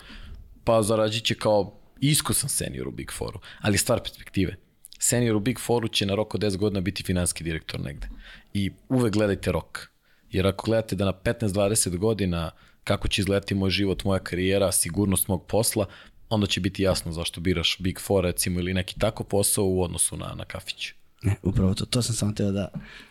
[0.65, 3.41] pa zarađit će kao iskusan senior u Big Fouru.
[3.61, 4.57] Ali stvar perspektive.
[4.99, 8.09] Senior u Big Fouru će na rok od 10 godina biti finanski direktor negde.
[8.55, 9.89] I uvek gledajte rok.
[10.31, 12.51] Jer ako gledate da na 15-20 godina
[12.85, 15.87] kako će izgledati moj život, moja karijera, sigurnost mog posla,
[16.31, 20.17] onda će biti jasno zašto biraš Big Four recimo ili neki tako posao u odnosu
[20.17, 20.93] na, na kafić.
[21.23, 22.69] Ne, upravo to, to sam samo teo da,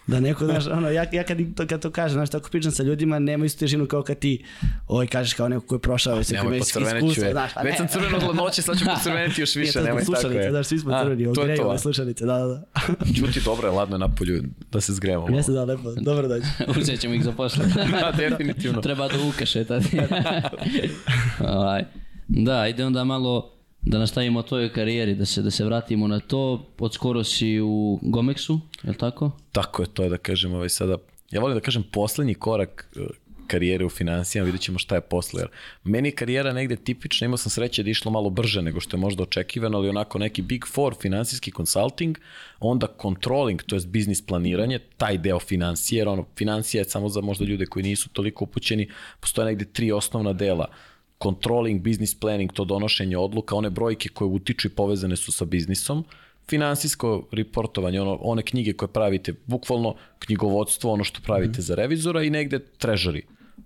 [0.08, 2.72] da neko, znaš, ono, ja, ja kad, im to, kad to kažem, znaš, tako pričam
[2.72, 4.46] sa ljudima, nema istu težinu kao kad ti,
[4.88, 7.32] ovaj, kažeš kao neko ko je prošao, već pocrvenit ću iskustva, je.
[7.32, 10.44] znaš, a Već sam crveno od hladnoće, sad ću pocrveniti još više, nemoj tako slušalice,
[10.44, 10.50] je.
[10.52, 11.70] znaš, svi smo crveni, to je ogrejemo to.
[11.70, 12.64] ove slušalice, da, da, da.
[13.20, 15.22] Čuti dobro je, ladno je napolju da se zgremo.
[15.22, 15.38] malo.
[15.38, 16.46] Jeste da, lepo, dobro dođe.
[16.80, 17.66] Uzet ćemo ih za posle.
[17.76, 18.82] Da, definitivno.
[18.82, 19.98] Treba da uke šetati.
[22.30, 26.20] Da, ide onda malo da nastavimo o tvojoj karijeri, da se, da se vratimo na
[26.20, 26.66] to.
[26.80, 29.32] Od skoro si u Gomexu, je li tako?
[29.52, 30.98] Tako je, to je da kažem ovaj sada,
[31.32, 33.00] ja volim da kažem poslednji korak eh,
[33.48, 35.42] karijere u financijama, vidjet ćemo šta je posle.
[35.42, 35.50] Jer
[35.84, 39.02] meni je karijera negde tipična, imao sam sreće da išlo malo brže nego što je
[39.02, 42.18] možda očekivano, ali onako neki big four, finansijski consulting,
[42.60, 47.22] onda controlling, to je biznis planiranje, taj deo financije, jer ono, financija je samo za
[47.22, 48.90] možda ljude koji nisu toliko upućeni,
[49.20, 50.68] postoje negde tri osnovna dela
[51.24, 56.04] controlling, business planning, to donošenje odluka, one brojke koje utiču i povezane su sa biznisom,
[56.50, 62.30] finansijsko reportovanje, ono, one knjige koje pravite, bukvalno knjigovodstvo, ono što pravite za revizora i
[62.30, 63.22] negde treasury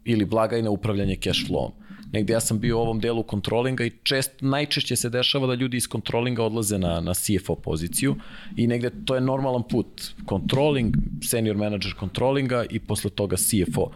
[0.06, 1.72] ili blagajna upravljanje cash flowom.
[2.12, 5.78] Negde ja sam bio u ovom delu controllinga i čest, najčešće se dešava da ljudi
[5.78, 8.16] iz controllinga odlaze na, na CFO poziciju
[8.58, 10.14] i negde to je normalan put.
[10.30, 13.92] Controlling, senior manager controllinga i posle toga CFO.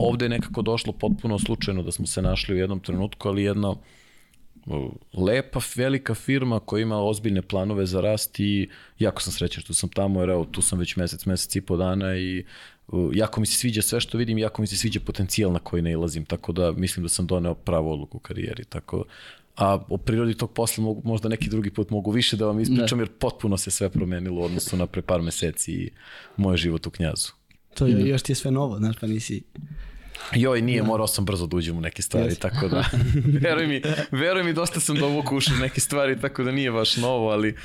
[0.00, 3.74] Ovde je nekako došlo potpuno slučajno da smo se našli u jednom trenutku, ali jedna
[5.12, 9.88] lepa, velika firma koja ima ozbiljne planove za rast i jako sam srećan što sam
[9.88, 12.44] tamo, jer evo, tu sam već mesec, mesec i po dana i
[13.12, 16.24] jako mi se sviđa sve što vidim, jako mi se sviđa potencijal na koji nailazim,
[16.24, 19.04] tako da mislim da sam doneo pravu odluku u karijeri, tako
[19.56, 22.98] a o prirodi tog posla mogu, možda neki drugi put mogu više da vam ispričam,
[22.98, 25.90] jer potpuno se sve promenilo u odnosu na pre par meseci i
[26.36, 27.28] moj život u knjazu.
[27.74, 29.42] To je, još ti je sve novo, znaš, pa nisi...
[30.34, 32.40] Joj, nije, morao sam brzo da uđem u neke stvari, Jeste.
[32.40, 32.84] tako da,
[33.48, 36.96] veruj mi, veruj mi, dosta sam dovuku ušao u neke stvari, tako da nije baš
[36.96, 37.56] novo, ali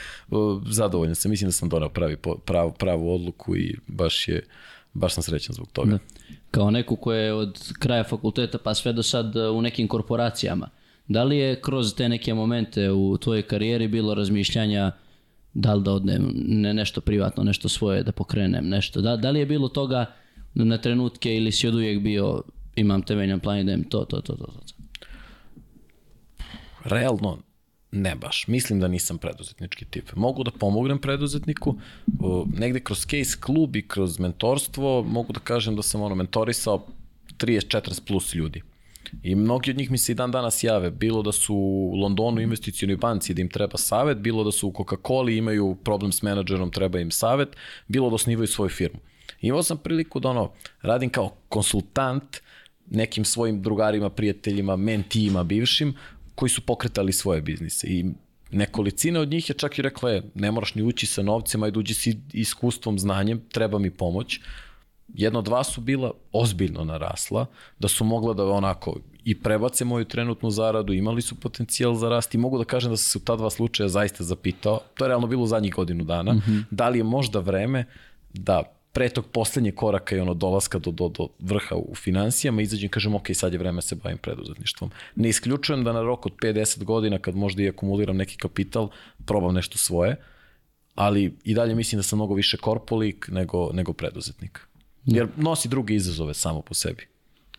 [0.70, 2.38] zadovoljan sam, mislim da sam donao pravi, po-
[2.78, 4.44] pravu, odluku i baš je,
[4.94, 5.91] baš sam srećan zbog toga.
[5.91, 5.98] Da.
[6.52, 10.70] Kao neko ko je od kraja fakulteta pa sve do sad uh, u nekim korporacijama.
[11.08, 14.91] Da li je kroz te neke momente u tvojoj karijeri bilo razmišljanja
[15.54, 19.02] da li da odnem ne, nešto privatno, nešto svoje, da pokrenem nešto?
[19.02, 20.06] Da, da li je bilo toga
[20.56, 22.44] na trenutke ili si od uvijek bio
[22.76, 24.62] imam temeljan plan i idem to, to, to, to, to.
[26.84, 27.38] Realno,
[27.91, 28.48] ne baš.
[28.48, 30.15] Mislim da nisam preduzetnički tip.
[30.15, 31.76] Mogu da pomognem preduzetniku,
[32.54, 36.86] negde kroz case klub i kroz mentorstvo mogu da kažem da sam ono mentorisao
[37.38, 38.62] 30-40 plus ljudi.
[39.24, 42.41] I mnogi od njih mi se i dan danas jave, bilo da su u Londonu
[42.41, 46.72] investicijonoj banci da im treba savet, bilo da su u Coca-Coli imaju problem s menadžerom,
[46.72, 47.56] treba im savet,
[47.88, 49.00] bilo da osnivaju svoju firmu.
[49.41, 52.38] Imao sam priliku da ono, radim kao konsultant
[52.89, 55.93] nekim svojim drugarima, prijateljima, mentijima bivšim,
[56.36, 57.88] koji su pokretali svoje biznise.
[57.88, 58.06] I
[58.52, 61.80] nekolicina od njih je čak i rekla je, ne moraš ni ući sa novcem, ajde
[61.80, 64.39] uđi si iskustvom, znanjem, treba mi pomoć
[65.13, 67.45] jedna od dva su bila ozbiljno narasla,
[67.80, 72.36] da su mogla da onako i prebace moju trenutnu zaradu, imali su potencijal za rast
[72.36, 75.08] i mogu da kažem da sam se u ta dva slučaja zaista zapitao, to je
[75.10, 76.63] realno bilo u zadnjih godinu dana, mm -hmm.
[76.71, 77.86] da li je možda vreme
[78.34, 78.63] da
[78.95, 82.89] pre tog poslednjeg koraka i ono dolaska do, do, do vrha u financijama izađem i
[82.89, 84.91] kažem ok, sad je vreme da se bavim preduzetništvom.
[85.15, 88.89] Ne isključujem da na rok od 5-10 godina kad možda i akumuliram neki kapital,
[89.25, 90.15] probam nešto svoje,
[90.95, 94.60] ali i dalje mislim da sam mnogo više korpolik nego, nego preduzetnik.
[95.05, 97.08] Jer nosi druge izazove samo po sebi.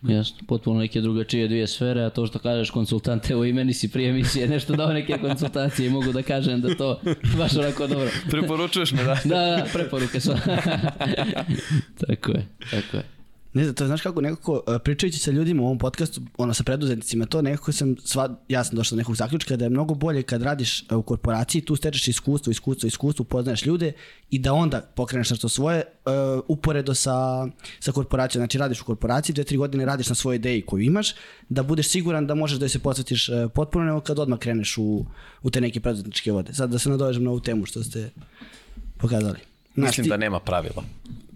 [0.02, 4.10] Jasno, potpuno neke drugačije dvije sfere, a to što kažeš konsultante, u imeni si prije
[4.10, 7.00] emisije nešto dao neke konsultacije i mogu da kažem da to
[7.38, 8.08] baš onako dobro.
[8.30, 9.18] Preporučuješ me da?
[9.24, 10.30] Da, da, preporuke su.
[12.06, 13.15] tako je, tako je.
[13.56, 16.62] Ne znam, to znaš kako, nekako e, pričajući sa ljudima u ovom podcastu, ono, sa
[16.62, 20.22] preduzetnicima, to nekako sam, sva, ja sam došao do nekog zaključka da je mnogo bolje
[20.22, 23.92] kad radiš e, u korporaciji, tu stečeš iskustvo, iskustvo, iskustvo, poznaješ ljude
[24.30, 26.12] i da onda pokreneš nešto svoje uh,
[26.48, 27.46] uporedo sa,
[27.80, 28.40] sa korporacijom.
[28.40, 31.14] Znači radiš u korporaciji, dve, tri godine radiš na svojoj ideji koju imaš,
[31.48, 35.06] da budeš siguran da možeš da se posvetiš uh, potpuno, nego kad odmah kreneš u,
[35.42, 36.54] u te neke preduzetničke vode.
[36.54, 38.10] Sad da se nadovežem na ovu temu što ste
[38.98, 39.38] pokazali.
[39.74, 40.84] Znaš, Mislim da nema pravila.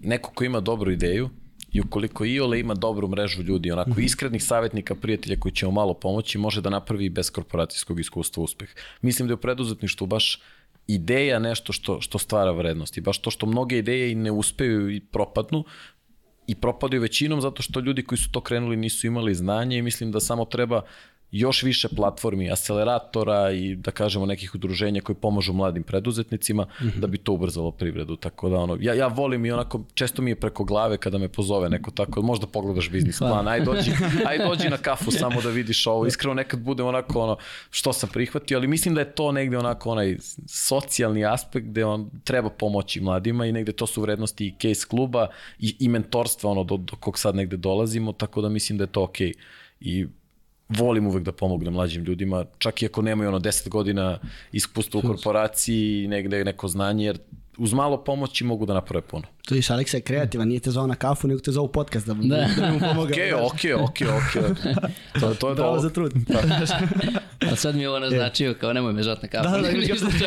[0.02, 1.30] Neko ko ima dobru ideju
[1.72, 4.00] i ukoliko Iole ima dobru mrežu ljudi, onako Mhm.
[4.00, 8.68] iskrenih savjetnika, prijatelja koji će mu malo pomoći, može da napravi bez korporacijskog iskustva uspeh.
[9.02, 10.40] Mislim da je u preduzetništvu baš
[10.86, 14.90] ideja nešto što, što stvara vrednost i baš to što mnoge ideje i ne uspeju
[14.90, 15.64] i propadnu,
[16.46, 20.12] i propadaju većinom zato što ljudi koji su to krenuli nisu imali znanje i mislim
[20.12, 20.82] da samo treba
[21.32, 26.66] još više platformi, akceleratora i da kažemo nekih udruženja koji pomažu mladim preduzetnicima
[26.96, 28.16] da bi to ubrzalo privredu.
[28.16, 31.28] Tako da ono, ja, ja volim i onako, često mi je preko glave kada me
[31.28, 33.90] pozove neko tako, možda pogledaš biznis plan, aj dođi,
[34.28, 36.06] aj dođi na kafu samo da vidiš ovo.
[36.06, 37.36] Iskreno nekad budem onako ono,
[37.70, 40.16] što sam prihvatio, ali mislim da je to negde onako onaj
[40.46, 45.28] socijalni aspekt gde on treba pomoći mladima i negde to su vrednosti i case kluba
[45.58, 48.92] i, i mentorstva ono do, do kog sad negde dolazimo, tako da mislim da je
[48.92, 49.32] to okej.
[49.80, 50.06] I
[50.78, 54.18] volim uvek da pomognem mlađim ljudima, čak i ako nemaju ono 10 godina
[54.52, 57.18] iskustva u korporaciji i negde neko znanje, jer
[57.60, 59.24] uz malo pomoći mogu da naprave puno.
[59.46, 62.06] Tu viš, Aleksa je kreativan, nije te zvao na kafu, nego te zvao u podcast
[62.06, 62.46] da, Da.
[62.56, 63.04] da mu pomogao.
[63.04, 64.74] Okej, okej, okej, okej.
[65.20, 65.82] To, to je Bravo to.
[65.82, 66.12] za trud.
[67.52, 69.50] A sad mi je ovo naznačio kao nemoj me žati na kafu.
[69.50, 69.68] Da, da,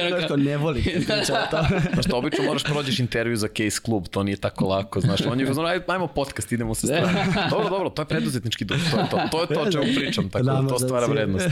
[0.09, 0.83] da, da, kao ne voli.
[1.07, 1.81] Priča o tome.
[1.95, 5.21] Pa što obično moraš prođeš intervju za case klub, to nije tako lako, znaš.
[5.21, 7.25] On je aj, ajmo podcast, idemo sa strane.
[7.49, 9.19] Dobro, dobro, to je preduzetnički duh, to je to.
[9.31, 11.47] To je to o čemu pričam, tako da to stvara vrednost.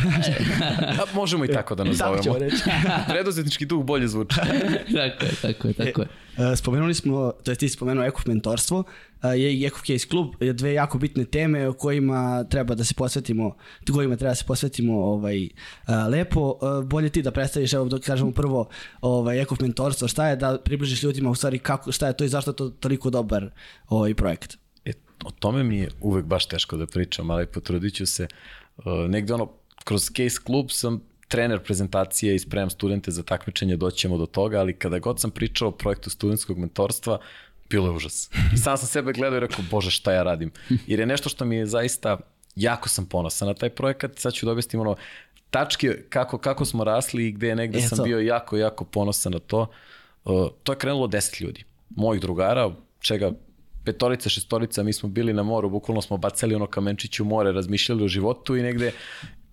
[1.02, 2.24] A, možemo i tako da Tako nazovemo.
[2.24, 2.58] ćemo reći.
[3.08, 4.36] Preduzetnički duh bolje zvuči.
[4.36, 6.08] tako je, tako je, tako je.
[6.38, 8.84] E, Spomenuli smo, to je ti si spomenuo Ekov mentorstvo,
[9.24, 12.84] e, je i Ekov Case Klub, je dve jako bitne teme o kojima treba da
[12.84, 13.56] se posvetimo,
[13.94, 15.50] kojima treba da se posvetimo ovaj, e,
[16.10, 16.58] lepo.
[16.62, 18.70] E, Bolje ti da predstaviš, evo da kažemo prvo
[19.02, 22.30] ovaj, Ekov mentorstvo, šta je da približiš ljudima u stvari kako, šta je to i
[22.30, 23.50] zašto je to toliko dobar
[23.90, 24.58] ovaj projekt.
[24.86, 24.92] E,
[25.26, 28.28] o tome mi je uvek baš teško da pričam, ali potrudit ću se.
[28.78, 29.52] Uh, negde ono,
[29.84, 34.74] kroz case klub sam trener prezentacije i spremam studente za takmičenje, doćemo do toga, ali
[34.74, 37.20] kada god sam pričao o projektu studentskog mentorstva,
[37.70, 38.30] bilo je užas.
[38.54, 40.52] I sam sam sebe gledao i rekao, bože šta ja radim.
[40.88, 42.18] Jer je nešto što mi je zaista,
[42.56, 44.96] jako sam ponosan na taj projekat, sad ću da objasnim ono,
[45.50, 48.04] tačke kako, kako smo rasli i gde negde E, sam to.
[48.04, 49.68] bio jako, jako ponosan na to.
[50.26, 53.32] Uh, to je krenulo 10 ljudi, mojih drugara, čega
[53.86, 58.04] petorica, šestorica, mi smo bili na moru, bukvalno smo bacali ono kamenčić u more, razmišljali
[58.04, 58.92] o životu i negde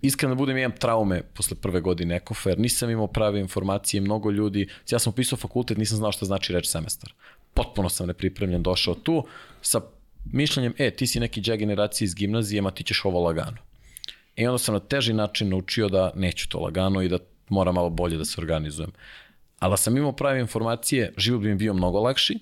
[0.01, 4.67] iskreno budem imam traume posle prve godine Ekofa, jer nisam imao prave informacije, mnogo ljudi,
[4.89, 7.13] ja sam upisao fakultet, nisam znao šta znači reč semestar.
[7.53, 9.25] Potpuno sam nepripremljen došao tu
[9.61, 9.81] sa
[10.25, 13.57] mišljenjem, e, ti si neki džaj generacije iz gimnazije, ma ti ćeš ovo lagano.
[14.35, 17.17] I onda sam na teži način naučio da neću to lagano i da
[17.49, 18.91] moram malo bolje da se organizujem.
[19.59, 22.39] Ali da sam imao prave informacije, život bi mi bio mnogo lakši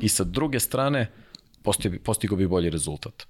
[0.00, 1.10] i sa druge strane
[2.04, 3.29] postigao bi bolji rezultat.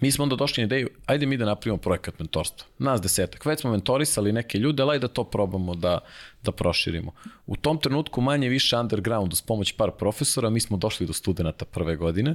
[0.00, 2.66] Mi smo onda došli na ideju, ajde mi da napravimo projekat mentorstva.
[2.78, 3.46] Nas desetak.
[3.46, 5.98] Već smo mentorisali neke ljude, ali da to probamo da,
[6.42, 7.12] da proširimo.
[7.46, 11.64] U tom trenutku manje više underground uz pomoć par profesora, mi smo došli do studenta
[11.64, 12.34] prve godine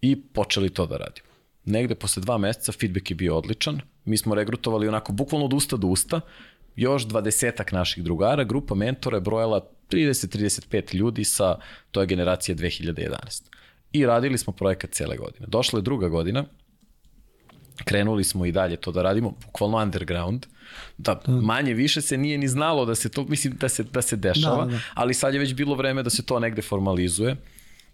[0.00, 1.28] i počeli to da radimo.
[1.64, 3.80] Negde posle dva meseca feedback je bio odličan.
[4.04, 6.20] Mi smo regrutovali onako bukvalno od usta do usta.
[6.76, 11.58] Još dvadesetak naših drugara, grupa mentora je brojala 30-35 ljudi sa,
[11.90, 13.42] to je generacija 2011.
[13.92, 15.46] I radili smo projekat cele godine.
[15.48, 16.44] Došla je druga godina,
[17.84, 20.46] krenuli smo i dalje to da radimo, bukvalno underground,
[20.98, 24.16] da manje više se nije ni znalo da se to, mislim da se, da se
[24.16, 24.78] dešava, Da, da.
[24.94, 27.36] ali sad je već bilo vreme da se to negde formalizuje.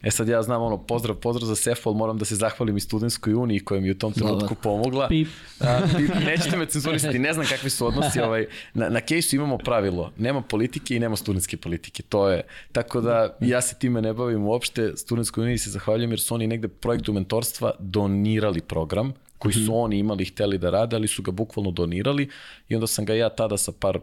[0.03, 2.81] E sad ja znam ono, pozdrav, pozdrav za Sefo, ali moram da se zahvalim i
[2.81, 5.09] studentskoj uniji koja mi je u tom trenutku pomogla.
[5.09, 5.29] Pip.
[5.61, 8.21] A, pip, nećete me cenzurisati, ne znam kakvi su odnosi.
[8.27, 12.03] Ovaj, na, na case-u imamo pravilo, nema politike i nema studentske politike.
[12.03, 12.42] To je,
[12.73, 14.92] tako da ja se time ne bavim uopšte.
[14.97, 19.98] Studentskoj uniji se zahvaljujem jer su oni negde projektu mentorstva donirali program koji su oni
[19.98, 22.28] imali hteli da rade, ali su ga bukvalno donirali
[22.68, 23.98] i onda sam ga ja tada sa par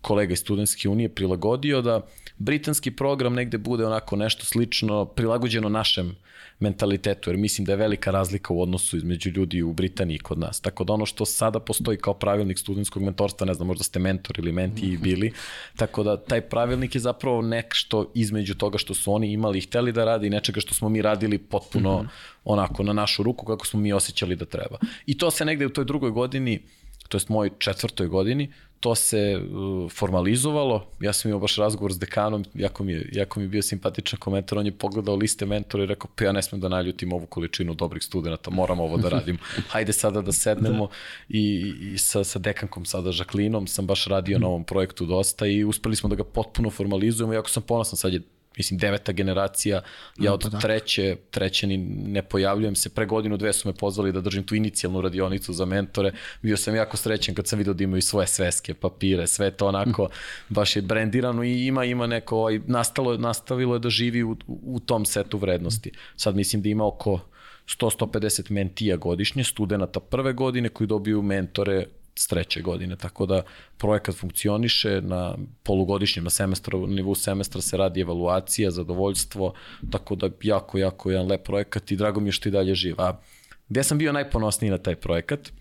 [0.00, 2.00] kolega iz Studentske unije prilagodio da
[2.38, 6.16] britanski program negde bude onako nešto slično, prilagođeno našem
[6.60, 10.38] mentalitetu, jer mislim da je velika razlika u odnosu između ljudi u Britaniji i kod
[10.38, 10.60] nas.
[10.60, 14.38] Tako da ono što sada postoji kao pravilnik studentskog mentorstva, ne znam, možda ste mentor
[14.38, 15.32] ili menti i bili,
[15.76, 19.92] tako da taj pravilnik je zapravo nešto između toga što su oni imali i hteli
[19.92, 22.06] da radi i nečega što smo mi radili potpuno
[22.44, 24.78] onako na našu ruku kako smo mi osjećali da treba.
[25.06, 26.60] I to se negde u toj drugoj godini
[27.08, 31.98] to jest moj četvrtoj godini, to se uh, formalizovalo, ja sam imao baš razgovor s
[31.98, 35.84] dekanom, jako mi je, jako mi je bio simpatičan komentar, on je pogledao liste mentora
[35.84, 39.08] i rekao, pa ja ne smem da naljutim ovu količinu dobrih studenta, moram ovo da
[39.08, 39.38] radim,
[39.72, 40.86] hajde sada da sednemo.
[40.86, 40.92] Da.
[41.28, 45.64] i, i sa, sa dekankom sada Žaklinom sam baš radio na ovom projektu dosta i
[45.64, 48.22] uspeli smo da ga potpuno formalizujemo, jako sam ponosan, sad je
[48.58, 49.82] mislim deveta generacija,
[50.18, 50.58] ja od pa da.
[50.58, 54.54] treće, treće ni ne pojavljujem se, pre godinu dve su me pozvali da držim tu
[54.54, 58.74] inicijalnu radionicu za mentore, bio sam jako srećen kad sam vidio da imaju svoje sveske,
[58.74, 60.54] papire, sve to onako, mm.
[60.54, 64.80] baš je brendirano i ima ima neko, ovaj, nastalo, nastavilo je da živi u, u
[64.80, 65.92] tom setu vrednosti.
[66.16, 67.20] Sad mislim da ima oko
[67.68, 71.86] 100-150 mentija godišnje, studenta prve godine koji dobiju mentore
[72.26, 73.42] treće godine, tako da
[73.78, 79.54] projekat funkcioniše na polugodišnjem, na semestru, na nivou semestra se radi evaluacija, zadovoljstvo,
[79.90, 82.94] tako da jako, jako jedan lep projekat i drago mi je što i dalje živ.
[82.98, 83.20] A
[83.68, 85.52] gde sam bio najponosniji na taj projekat?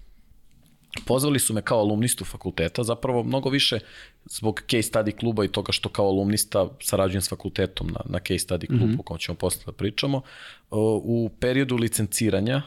[1.05, 3.79] Pozvali su me kao alumnistu fakulteta, zapravo mnogo više
[4.25, 8.47] zbog case study kluba i toga što kao alumnista sarađujem s fakultetom na, na case
[8.47, 8.99] study klubu, mm -hmm.
[8.99, 10.21] o kom ćemo posle da pričamo.
[11.03, 12.61] U periodu licenciranja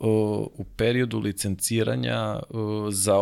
[0.00, 2.40] u periodu licenciranja
[2.90, 3.16] za,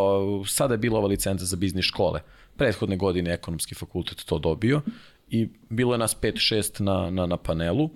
[0.47, 2.21] sada je bila ova licenca za biznis škole.
[2.57, 4.83] Prethodne godine ekonomski fakultet to dobio
[5.29, 7.91] i bilo je nas 5-6 na, na, na panelu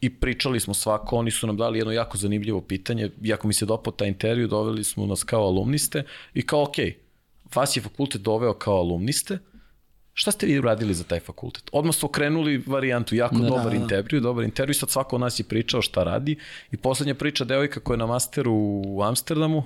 [0.00, 3.66] i pričali smo svako, oni su nam dali jedno jako zanimljivo pitanje, jako mi se
[3.66, 6.76] dopao taj intervju, doveli smo nas kao alumniste i kao, ok,
[7.54, 9.38] vas je fakultet doveo kao alumniste,
[10.20, 11.70] Šta ste vi uradili za taj fakultet?
[11.72, 13.76] Odmah su okrenuli varijantu, jako da, dobar da, da.
[13.76, 16.36] intervju, dobar intervju, sad svako od nas je pričao šta radi
[16.72, 18.52] i poslednja priča devojka koja je na masteru
[18.86, 19.62] u Amsterdamu,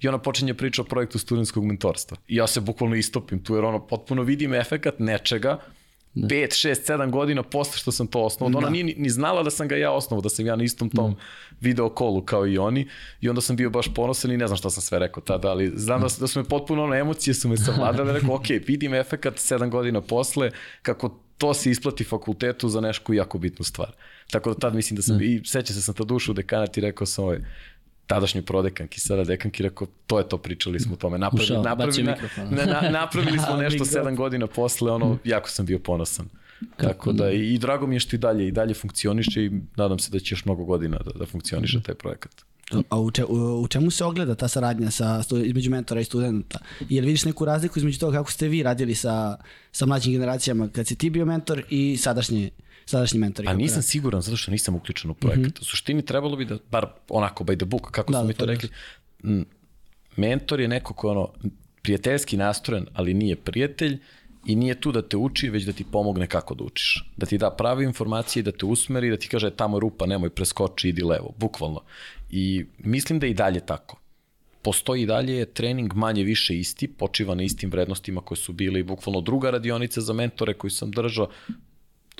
[0.00, 2.16] i ona počinje priča o projektu studentskog mentorstva.
[2.28, 5.58] I ja se bukvalno istopim tu, jer ono, potpuno vidim efekat nečega
[6.26, 8.52] 5, 6, 7 godina posle što sam to osnovao.
[8.52, 8.58] Da.
[8.58, 11.14] Ona nije ni znala da sam ga ja osnovao, da sam ja na istom tom
[11.14, 11.20] da.
[11.60, 12.88] video kolu kao i oni.
[13.20, 15.72] I onda sam bio baš ponosan i ne znam šta sam sve rekao tada, ali
[15.76, 18.12] znam da, da su me potpuno ono emocije su me savladale.
[18.12, 20.50] Rekao, ok, vidim efekat 7 godina posle,
[20.82, 23.92] kako to se isplati fakultetu za nešku jako bitnu stvar.
[24.30, 25.24] Tako da tad mislim da sam, da.
[25.24, 27.38] i seća se sam tad ušao u dekanat i rekao sam, ovaj,
[28.08, 31.18] tadašnjoj prodekanki, sada dekanki, rekao, to je to, pričali smo o tome.
[31.18, 32.16] Napravi, Ušao, napravi, na,
[32.50, 36.26] na, na, napravili smo nešto sedam godina posle, ono, jako sam bio ponosan.
[36.76, 39.50] Kako Tako da, i, i drago mi je što i dalje, i dalje funkcioniše i
[39.76, 42.32] nadam se da će još mnogo godina da, da funkcioniše taj projekat.
[42.88, 46.58] A u, če, u, u čemu se ogleda ta saradnja sa, između mentora i studenta?
[46.88, 49.36] Jel vidiš neku razliku između toga kako ste vi radili sa,
[49.72, 52.50] sa mlađim generacijama kad si ti bio mentor i sadašnji
[52.88, 53.46] sadašnji mentori.
[53.46, 55.46] Pa nisam siguran zato što nisam uključen u projekat.
[55.46, 55.60] Mm -hmm.
[55.60, 58.44] U suštini trebalo bi da, bar onako by the book, kako da, smo mi to
[58.44, 58.68] rekli,
[60.16, 61.32] mentor je neko ko je ono
[61.82, 63.98] prijateljski nastrojen, ali nije prijatelj
[64.46, 67.04] i nije tu da te uči, već da ti pomogne kako da učiš.
[67.16, 70.30] Da ti da prave informacije, da te usmeri, da ti kaže tamo je rupa, nemoj
[70.30, 71.80] preskoči, idi levo, bukvalno.
[72.30, 73.98] I mislim da je i dalje tako.
[74.62, 78.82] Postoji i dalje trening manje više isti, počiva na istim vrednostima koje su bile i
[78.82, 81.28] bukvalno druga radionica za mentore koju sam držao,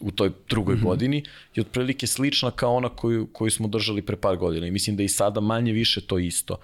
[0.00, 0.84] u toj drugoj mm -hmm.
[0.84, 4.96] godini je otprilike slična kao ona koju, koju smo držali pre par godina i mislim
[4.96, 6.56] da i sada manje više to isto.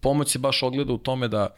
[0.00, 1.54] Pomoć se baš ogleda u tome da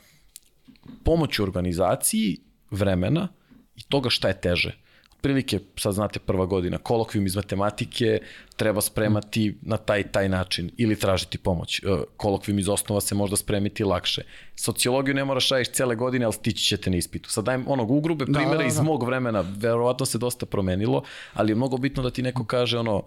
[1.04, 2.38] pomoć u organizaciji
[2.70, 3.28] vremena
[3.76, 4.85] i toga šta je teže
[5.26, 8.20] otprilike, sad znate, prva godina, kolokvijum iz matematike
[8.56, 11.78] treba spremati na taj taj način ili tražiti pomoć.
[11.78, 11.82] E,
[12.16, 14.22] kolokvijum iz osnova se možda spremiti lakše.
[14.56, 17.30] Sociologiju ne moraš raditi cele godine, ali stići ćete na ispitu.
[17.30, 18.64] Sad dajem onog ugrube primere da, da, da.
[18.64, 21.02] iz mog vremena, verovatno se dosta promenilo,
[21.34, 23.02] ali je mnogo bitno da ti neko kaže ono,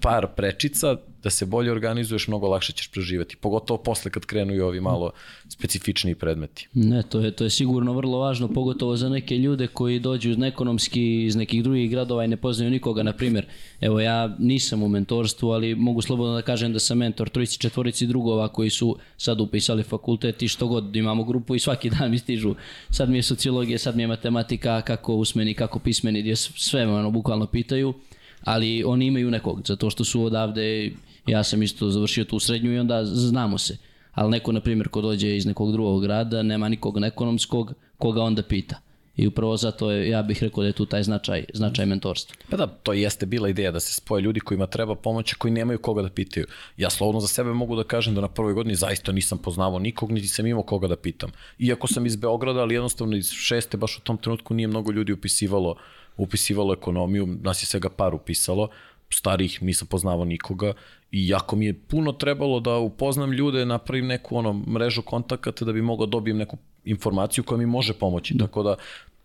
[0.00, 3.36] par prečica, da se bolje organizuješ, mnogo lakše ćeš preživeti.
[3.36, 5.10] Pogotovo posle kad krenu i ovi malo
[5.48, 6.68] specifičniji predmeti.
[6.74, 10.36] Ne, to je, to je sigurno vrlo važno, pogotovo za neke ljude koji dođu iz
[10.42, 13.02] ekonomski iz nekih drugih gradova i ne poznaju nikoga.
[13.02, 13.46] Na primjer,
[13.80, 18.06] evo ja nisam u mentorstvu, ali mogu slobodno da kažem da sam mentor trojici, četvorici
[18.06, 22.18] drugova koji su sad upisali fakultet i što god imamo grupu i svaki dan mi
[22.18, 22.54] stižu.
[22.90, 26.92] Sad mi je sociologija, sad mi je matematika, kako usmeni, kako pismeni, gdje sve me
[26.92, 27.94] ono, bukvalno pitaju
[28.44, 30.92] ali oni imaju nekog, zato što su odavde,
[31.26, 33.76] ja sam isto završio tu srednju i onda znamo se.
[34.12, 38.42] Ali neko, na primjer, ko dođe iz nekog drugog grada, nema nikog ekonomskog, koga onda
[38.42, 38.80] pita.
[39.16, 42.36] I upravo zato je, ja bih rekao da je tu taj značaj, značaj mentorstva.
[42.50, 45.78] Pa da, to jeste bila ideja da se spoje ljudi kojima treba pomoć, koji nemaju
[45.78, 46.46] koga da pitaju.
[46.76, 50.12] Ja slobodno za sebe mogu da kažem da na prvoj godini zaista nisam poznavao nikog,
[50.12, 51.30] niti sam imao koga da pitam.
[51.58, 55.12] Iako sam iz Beograda, ali jednostavno iz šeste, baš u tom trenutku nije mnogo ljudi
[55.12, 55.78] upisivalo uh,
[56.16, 58.68] upisivalo ekonomiju, nas je svega par upisalo,
[59.10, 60.72] starih nisam poznavao nikoga
[61.10, 65.72] i jako mi je puno trebalo da upoznam ljude, napravim neku ono mrežu kontakata da
[65.72, 68.34] bi mogao da dobijem neku informaciju koja mi može pomoći.
[68.34, 68.46] Da.
[68.46, 68.76] Tako da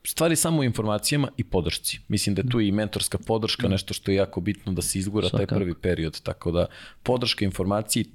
[0.04, 2.00] stvari samo u informacijama i podršci.
[2.08, 3.69] Mislim da je tu i mentorska podrška, da.
[3.69, 5.45] nešto što je jako bitno da se izgura Svaka.
[5.45, 6.21] taj prvi period.
[6.21, 6.65] Tako da
[7.04, 8.06] podrška informaciji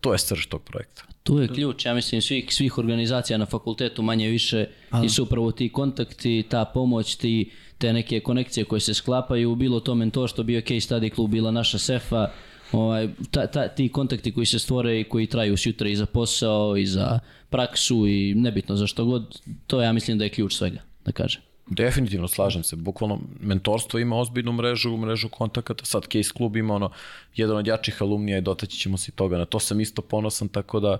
[0.00, 1.02] To je srž tog projekta.
[1.22, 4.66] Tu je ključ, ja mislim, svih, svih organizacija na fakultetu manje više
[5.04, 9.80] i su upravo ti kontakti, ta pomoć, ti, te neke konekcije koje se sklapaju, bilo
[9.80, 12.30] to mentorstvo, bio case study klub, bila naša sefa,
[12.72, 16.76] ovaj, ta, ta, ti kontakti koji se stvore i koji traju sutra i za posao
[16.76, 17.18] i za
[17.50, 21.42] praksu i nebitno za što god, to ja mislim da je ključ svega, da kažem.
[21.70, 22.76] Definitivno, slažem se.
[22.76, 25.84] Bukvalno, mentorstvo ima ozbiljnu mrežu, mrežu kontakata.
[25.84, 26.90] Sad Case Club ima ono,
[27.36, 29.38] jedan od jačih alumnija i dotaći ćemo se toga.
[29.38, 30.98] Na to sam isto ponosan, tako da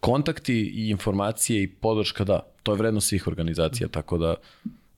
[0.00, 4.34] kontakti i informacije i podrška, da, to je vredno svih organizacija, tako da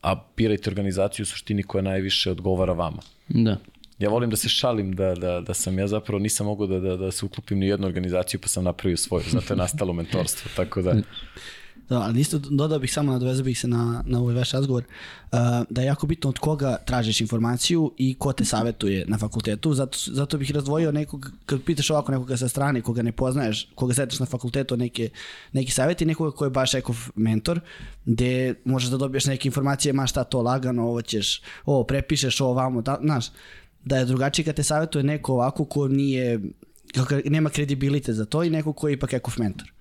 [0.03, 3.03] a pirajte organizaciju u suštini koja najviše odgovara vama.
[3.29, 3.57] Da.
[3.99, 6.97] Ja volim da se šalim da, da, da sam ja zapravo nisam mogao da, da,
[6.97, 10.51] da se uklopim ni u jednu organizaciju pa sam napravio svoju, zato je nastalo mentorstvo,
[10.57, 10.95] tako da
[11.89, 15.39] Da, ali isto dodao bih samo, nadovezao bih se na, na ovaj vaš razgovor, uh,
[15.71, 19.99] da je jako bitno od koga tražiš informaciju i ko te savetuje na fakultetu, zato,
[20.07, 24.21] zato bih razdvojio nekog, kad pitaš ovako nekoga sa strane, koga ne poznaješ, koga setiš
[24.21, 25.09] na fakultetu, neke,
[25.53, 27.61] neki savjet i nekoga ko je baš ekov mentor,
[28.05, 32.55] gde možeš da dobiješ neke informacije, ma šta to lagano, ovo ćeš, ovo prepišeš, ovo
[32.55, 33.27] vamo, da, znaš,
[33.85, 36.41] da je drugačije kad te savjetuje neko ovako ko nije,
[37.25, 39.73] nema kredibilite za to i neko ko je ipak ekov mentor.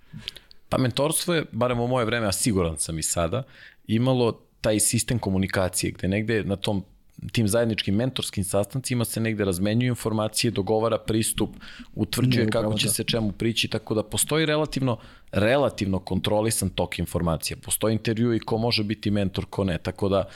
[0.69, 3.43] Pa mentorstvo je, barem u moje vreme, a siguran sam i sada,
[3.87, 6.83] imalo taj sistem komunikacije gde negde na tom
[7.31, 11.49] tim zajedničkim mentorskim sastancima se negde razmenjuju informacije, dogovara pristup,
[11.95, 12.93] utvrđuje Ne, kako će da.
[12.93, 14.97] se čemu prići, tako da postoji relativno,
[15.31, 17.57] relativno kontrolisan tok informacija.
[17.63, 20.29] Postoji intervju i ko može biti mentor, ko ne, tako da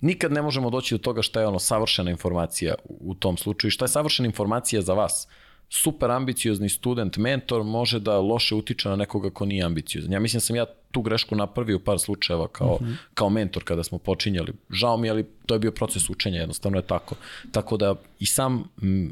[0.00, 3.68] nikad ne možemo doći do toga šta je ono savršena informacija u u tom slučaju
[3.68, 5.28] i šta je savršena informacija za vas.
[5.68, 10.12] Super ambiciozni student, mentor može da loše utiče na nekoga ko nije ambiciozan.
[10.12, 12.78] Ja mislim da sam ja tu grešku napravio par slučajeva kao,
[13.14, 14.52] kao mentor kada smo počinjali.
[14.70, 17.14] Žao mi ali to je bio proces učenja, jednostavno je tako.
[17.52, 19.08] Tako da i sam mm,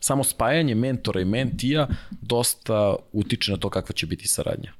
[0.00, 1.88] samo spajanje mentora i mentija
[2.20, 4.72] dosta utiče na to kakva će biti saradnja.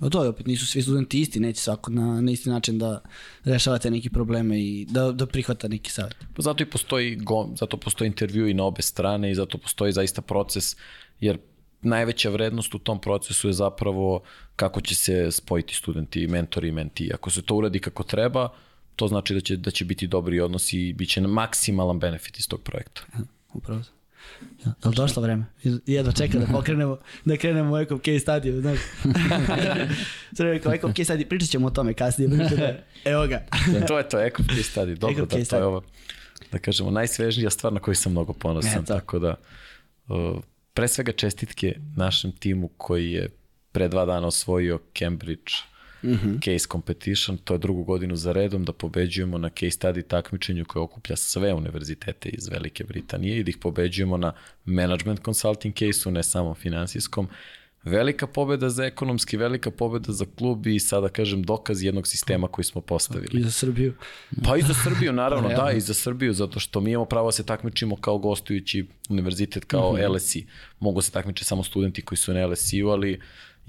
[0.00, 3.02] Pa to je opet, nisu svi studenti isti, neće svako na, na isti način da
[3.44, 6.16] rešavate neki probleme i da, da prihvata neki savjet.
[6.36, 9.92] Pa zato i postoji, go, zato postoji intervju i na obe strane i zato postoji
[9.92, 10.76] zaista proces,
[11.20, 11.38] jer
[11.82, 14.22] najveća vrednost u tom procesu je zapravo
[14.56, 17.10] kako će se spojiti studenti, mentori i mentiji.
[17.14, 18.48] Ako se to uradi kako treba,
[18.96, 22.48] to znači da će, da će biti dobri odnosi i bit će maksimalan benefit iz
[22.48, 23.02] tog projekta.
[23.54, 23.82] Upravo.
[24.82, 25.44] Ali došlo vreme.
[25.86, 28.78] Jedva čeka da pokrenemo, da krenemo u Ekov case study, znaš.
[30.36, 32.48] Sve rekao, Ekov case study, pričat ćemo o tome kasnije.
[32.48, 32.66] ćemo.
[33.04, 33.42] Evo ga.
[33.88, 34.98] to je to, Eko case study.
[34.98, 35.82] Dobro, da, to je ovo,
[36.52, 38.82] da kažemo, najsvežnija stvar na koju sam mnogo ponosan.
[38.82, 39.34] E, tako da,
[40.08, 40.42] uh,
[40.74, 43.28] pre svega čestitke našem timu koji je
[43.72, 45.52] pre dva dana osvojio Cambridge
[46.02, 46.44] mm -hmm.
[46.44, 50.82] Case Competition, to je drugu godinu za redom da pobeđujemo na case study takmičenju koje
[50.82, 54.32] okuplja sve univerzitete iz Velike Britanije i da ih pobeđujemo na
[54.64, 57.28] management consulting case-u, ne samo finansijskom.
[57.84, 62.64] Velika pobeda za ekonomski, velika pobeda za klub i sada kažem dokaz jednog sistema koji
[62.64, 63.40] smo postavili.
[63.40, 63.94] I za Srbiju.
[64.44, 67.32] Pa i za Srbiju, naravno, da, i za Srbiju, zato što mi imamo pravo da
[67.32, 70.12] se takmičimo kao gostujući univerzitet, kao Mhm.
[70.12, 70.46] LSI.
[70.80, 73.20] Mogu se takmiče samo studenti koji su na LSI-u, ali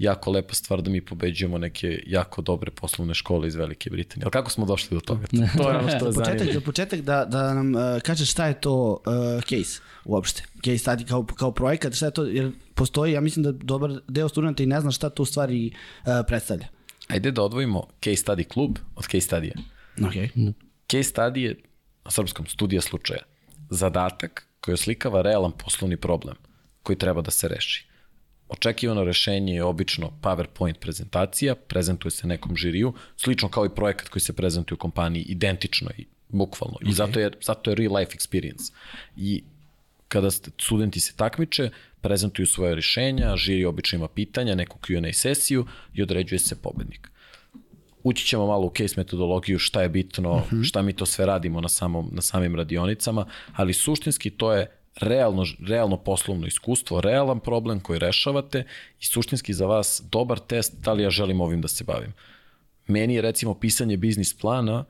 [0.02, 4.24] jako lepa stvar da mi pobeđujemo neke jako dobre poslovne škole iz Velike Britanije.
[4.24, 5.26] Ali kako smo došli do toga?
[5.56, 8.46] To je ono što je Za početak, za početak da, da nam uh, kažeš šta
[8.46, 10.42] je to uh, case uopšte.
[10.64, 14.28] Case study kao, kao projekat, šta je to, jer postoji, ja mislim da dobar deo
[14.28, 16.66] studenta i ne zna šta to u stvari uh, predstavlja.
[17.08, 19.54] Ajde da odvojimo case study klub od case studija.
[19.96, 20.52] Okay.
[20.90, 21.56] Case study je
[22.04, 23.22] na srpskom studija slučaja.
[23.70, 26.36] Zadatak koji oslikava realan poslovni problem
[26.82, 27.91] koji treba da se reši.
[28.52, 34.20] Očekivano rešenje je obično PowerPoint prezentacija, prezentuje se nekom žiriju, slično kao i projekat koji
[34.20, 36.76] se prezentuje u kompaniji, identično i bukvalno.
[36.80, 38.72] I zato je, zato je real life experience.
[39.16, 39.42] I
[40.08, 46.02] kada studenti se takmiče, prezentuju svoje rešenja, žiri obično ima pitanja, neku Q&A sesiju i
[46.02, 47.10] određuje se pobednik.
[48.02, 50.64] Ući ćemo malo u case metodologiju, šta je bitno, uh -huh.
[50.64, 55.44] šta mi to sve radimo na, samom, na samim radionicama, ali suštinski to je realno,
[55.68, 58.64] realno poslovno iskustvo, realan problem koji rešavate
[59.00, 62.12] i suštinski za vas dobar test da li ja želim ovim da se bavim.
[62.86, 64.84] Meni je recimo pisanje biznis plana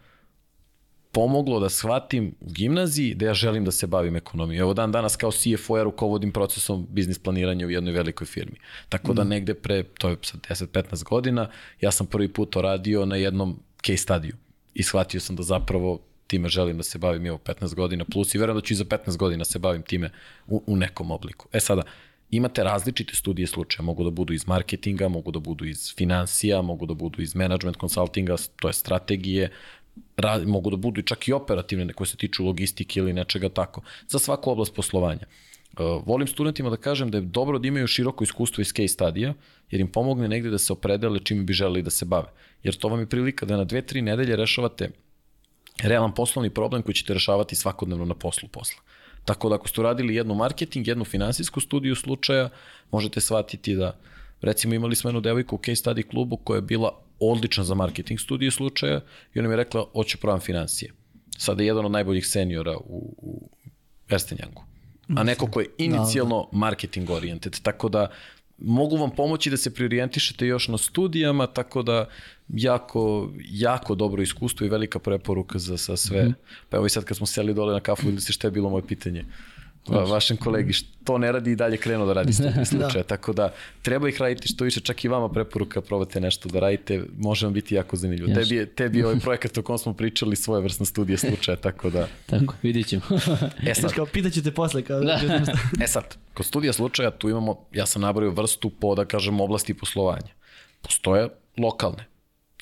[1.13, 4.61] pomoglo da shvatim u gimnaziji da ja želim da se bavim ekonomijom.
[4.61, 8.57] Evo dan danas kao CFO ja rukovodim procesom biznis planiranja u jednoj velikoj firmi.
[8.89, 11.51] Tako da negde pre, to je sad 10-15 godina,
[11.81, 14.37] ja sam prvi put to radio na jednom case studiju.
[14.75, 16.01] I shvatio sam da zapravo
[16.33, 18.85] time želim da se bavim evo 15 godina plus i verujem da ću i za
[18.85, 20.11] 15 godina se bavim time
[20.47, 21.49] u, u nekom obliku.
[21.53, 21.83] E sada,
[22.31, 26.87] imate različite studije slučaja, mogu da budu iz marketinga, mogu da budu iz financija, mogu
[26.87, 29.51] da budu iz management consultinga, to je strategije,
[30.17, 34.19] ra, mogu da budu čak i operativne koje se tiču logistike ili nečega tako, za
[34.19, 35.27] svaku oblast poslovanja.
[35.27, 39.35] Uh, volim studentima da kažem da je dobro da imaju široko iskustvo iz case studija,
[39.71, 42.29] jer im pomogne negde da se opredele čime bi želeli da se bave.
[42.63, 44.91] Jer to vam je prilika da na dve, tri nedelje rešavate
[45.83, 48.81] realan poslovni problem koji ćete rešavati svakodnevno na poslu posla.
[49.25, 52.49] Tako da ako ste uradili jednu marketing, jednu finansijsku studiju slučaja,
[52.91, 53.99] možete shvatiti da
[54.41, 58.21] recimo imali smo jednu devojku u case study klubu koja je bila odlična za marketing
[58.21, 59.01] studiju slučaja
[59.35, 60.93] i ona mi je rekla, hoću provam financije.
[61.39, 63.49] Sada je jedan od najboljih seniora u, u
[64.09, 64.65] Erstenjangu.
[65.17, 67.61] A neko ko je inicijalno marketing oriented.
[67.63, 68.11] Tako da
[68.59, 72.09] mogu vam pomoći da se priorijentišete još na studijama, tako da
[72.53, 76.23] jako, jako dobro iskustvo i velika preporuka za sa sve.
[76.25, 76.35] Mm -hmm.
[76.69, 78.71] Pa evo i sad kad smo seli dole na kafu, videli ste šta je bilo
[78.71, 79.25] moje pitanje
[79.89, 83.03] va, vašem kolegi što ne radi i dalje krenuo da radi studij slučaja, da.
[83.03, 87.05] tako da treba ih raditi što više, čak i vama preporuka probate nešto da radite,
[87.19, 88.29] može vam biti jako zanimljivo.
[88.29, 88.35] Yes.
[88.35, 91.91] Tebi je, tebi je ovaj projekat o kom smo pričali svoje vrstne studije slučaja, tako
[91.91, 92.09] da...
[92.27, 93.03] Tako, vidit ćemo.
[93.67, 94.83] e sad, kao, pitaću te posle.
[94.83, 95.21] Kao, da.
[95.85, 99.75] e sad, kod studija slučaja tu imamo, ja sam nabrao vrstu po, da kažem, oblasti
[99.75, 100.33] poslovanja.
[100.83, 101.29] Postoje
[101.59, 102.07] lokalne,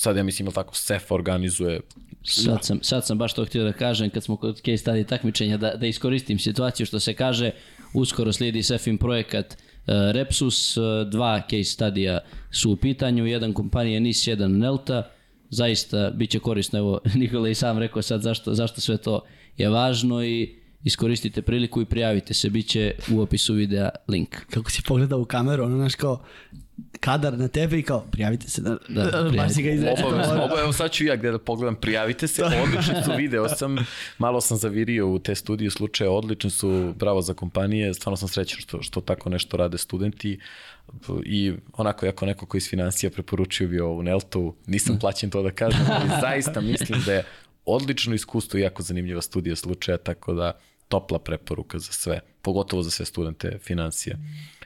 [0.00, 1.80] sad ja mislim, ili tako, SEF organizuje
[2.22, 5.56] Sad sam, sad sam baš to htio da kažem kad smo kod case study takmičenja
[5.56, 7.50] da, da iskoristim situaciju što se kaže
[7.94, 12.18] uskoro slijedi SEFIM projekat uh, Repsus, uh, dva case studija
[12.50, 15.10] su u pitanju, jedan kompanija NIS, jedan Nelta,
[15.50, 19.20] zaista bit će korisno, evo Nikola i sam rekao sad zašto, zašto sve to
[19.56, 24.36] je važno i iskoristite priliku i prijavite se, bit će u opisu videa link.
[24.50, 26.24] Kako si pogledao u kameru, ono znaš kao,
[27.00, 29.70] kadar na tebe i kao prijavite se da, da, da baš si ga.
[29.70, 33.76] Obavezno, obavezno, evo sad ću ja gde da pogledam, prijavite se, odlični su video sam,
[34.18, 38.60] malo sam zavirio u te studije slučaje, odlični su, bravo za kompanije, stvarno sam srećan
[38.60, 40.38] što, što tako nešto rade studenti
[41.24, 45.50] i onako jako neko koji iz financija preporučio bi ovu Neltu, nisam plaćen to da
[45.50, 47.24] kažem, ali zaista mislim da je
[47.64, 52.90] odlično iskustvo i jako zanimljiva studija slučaja, tako da topla preporuka za sve, pogotovo za
[52.90, 54.16] sve studente financija.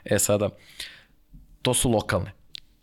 [0.05, 0.51] E sada,
[1.65, 2.33] to su lokalne,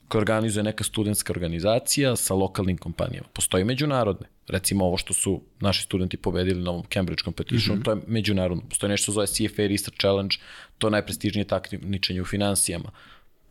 [0.08, 3.28] koje organizuje neka studentska organizacija sa lokalnim kompanijama.
[3.34, 7.86] Postoji međunarodne, recimo ovo što su naši studenti pobedili na ovom Cambridge competition, mm -hmm.
[7.86, 8.64] to je međunarodno.
[8.70, 10.36] Postoji nešto zove CFA Research Challenge,
[10.78, 12.92] to je najprestižnije takmičenje u financijama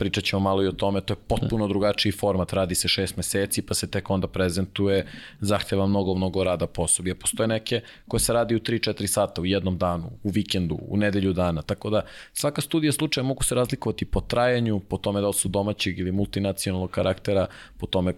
[0.01, 3.62] pričat ćemo malo i o tome, to je potpuno drugačiji format, radi se šest meseci,
[3.62, 5.07] pa se tek onda prezentuje,
[5.40, 7.11] zahteva mnogo, mnogo rada po osobi.
[7.11, 10.96] A postoje neke koje se radi u 3-4 sata, u jednom danu, u vikendu, u
[10.96, 15.32] nedelju dana, tako da svaka studija slučaja mogu se razlikovati po trajanju, po tome da
[15.32, 17.46] su domaćeg ili multinacionalnog karaktera,
[17.78, 18.14] po tome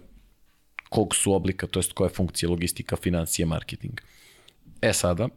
[0.89, 4.01] kog su oblika, to jest koje funkcije, logistika, financije, marketing.
[4.81, 5.27] E sada,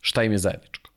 [0.00, 0.90] šta im je zajedničko?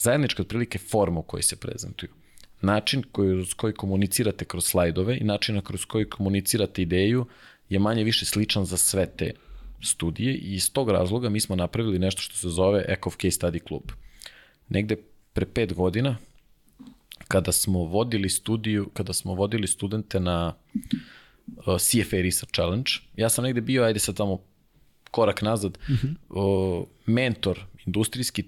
[0.00, 2.17] Zajednička otprilike forma u kojoj se prezentuju
[2.60, 7.26] način koji, s koji komunicirate kroz slajdove i način kroz koji komunicirate ideju
[7.68, 9.32] je manje više sličan za sve te
[9.80, 13.68] studije i iz tog razloga mi smo napravili nešto što se zove ECOF Case Study
[13.68, 13.82] Club.
[14.68, 14.96] Negde
[15.32, 16.16] pre pet godina,
[17.28, 20.54] kada smo vodili studiju, kada smo vodili studente na
[21.46, 24.40] uh, CFA Research Challenge, ja sam negde bio, ajde sad tamo
[25.10, 26.14] korak nazad, uh -huh.
[26.28, 28.44] uh, mentor industrijski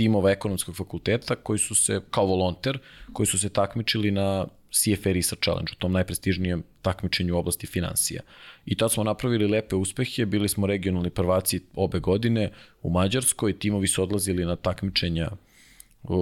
[0.00, 2.78] timova ekonomskog fakulteta koji su se, kao volonter,
[3.12, 8.22] koji su se takmičili na CFA Research Challenge, u tom najprestižnijem takmičenju u oblasti financija.
[8.66, 12.50] I tad smo napravili lepe uspehe, bili smo regionalni prvaci obe godine
[12.82, 15.30] u Mađarskoj, timovi su odlazili na takmičenja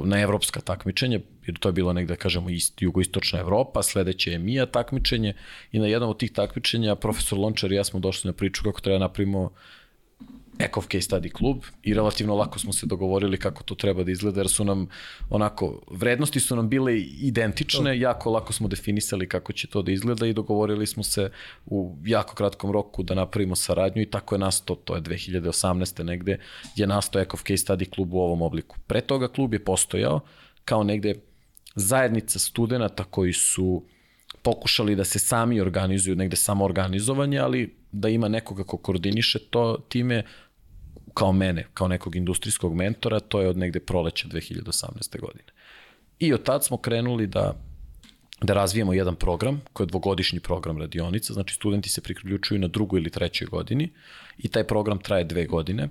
[0.05, 4.39] na evropska takmičenja, jer to je bilo negde, da kažemo, ist, jugoistočna Evropa, sledeće je
[4.39, 5.35] Mija takmičenje
[5.73, 8.81] i na jednom od tih takmičenja profesor Lončar i ja smo došli na priču kako
[8.81, 9.51] treba napravimo
[10.59, 14.41] Ekov Case Study klub i relativno lako smo se dogovorili kako to treba da izgleda
[14.41, 14.89] jer su nam
[15.31, 20.27] onako, vrednosti su nam bile identične, jako lako smo definisali kako će to da izgleda
[20.27, 21.31] i dogovorili smo se
[21.67, 26.03] u jako kratkom roku da napravimo saradnju i tako je nasto, to je 2018.
[26.03, 26.39] negde,
[26.77, 28.77] je nasto Ekov Case Study klub u ovom obliku.
[28.87, 30.21] Pre toga klub je postojao
[30.65, 31.15] kao negde
[31.75, 33.85] zajednica studenta koji su
[34.43, 39.79] pokušali da se sami organizuju, negde samo organizovanje, ali da ima nekoga ko koordiniše to
[39.89, 40.23] time,
[41.19, 45.21] kao mene, kao nekog industrijskog mentora, to je od negde proleća 2018.
[45.21, 45.51] godine.
[46.19, 47.55] I od tad smo krenuli da
[48.41, 53.01] da razvijemo jedan program, koji je dvogodišnji program radionica, znači studenti se priključuju na drugoj
[53.01, 53.89] ili trećoj godini
[54.39, 55.89] i taj program traje dve godine,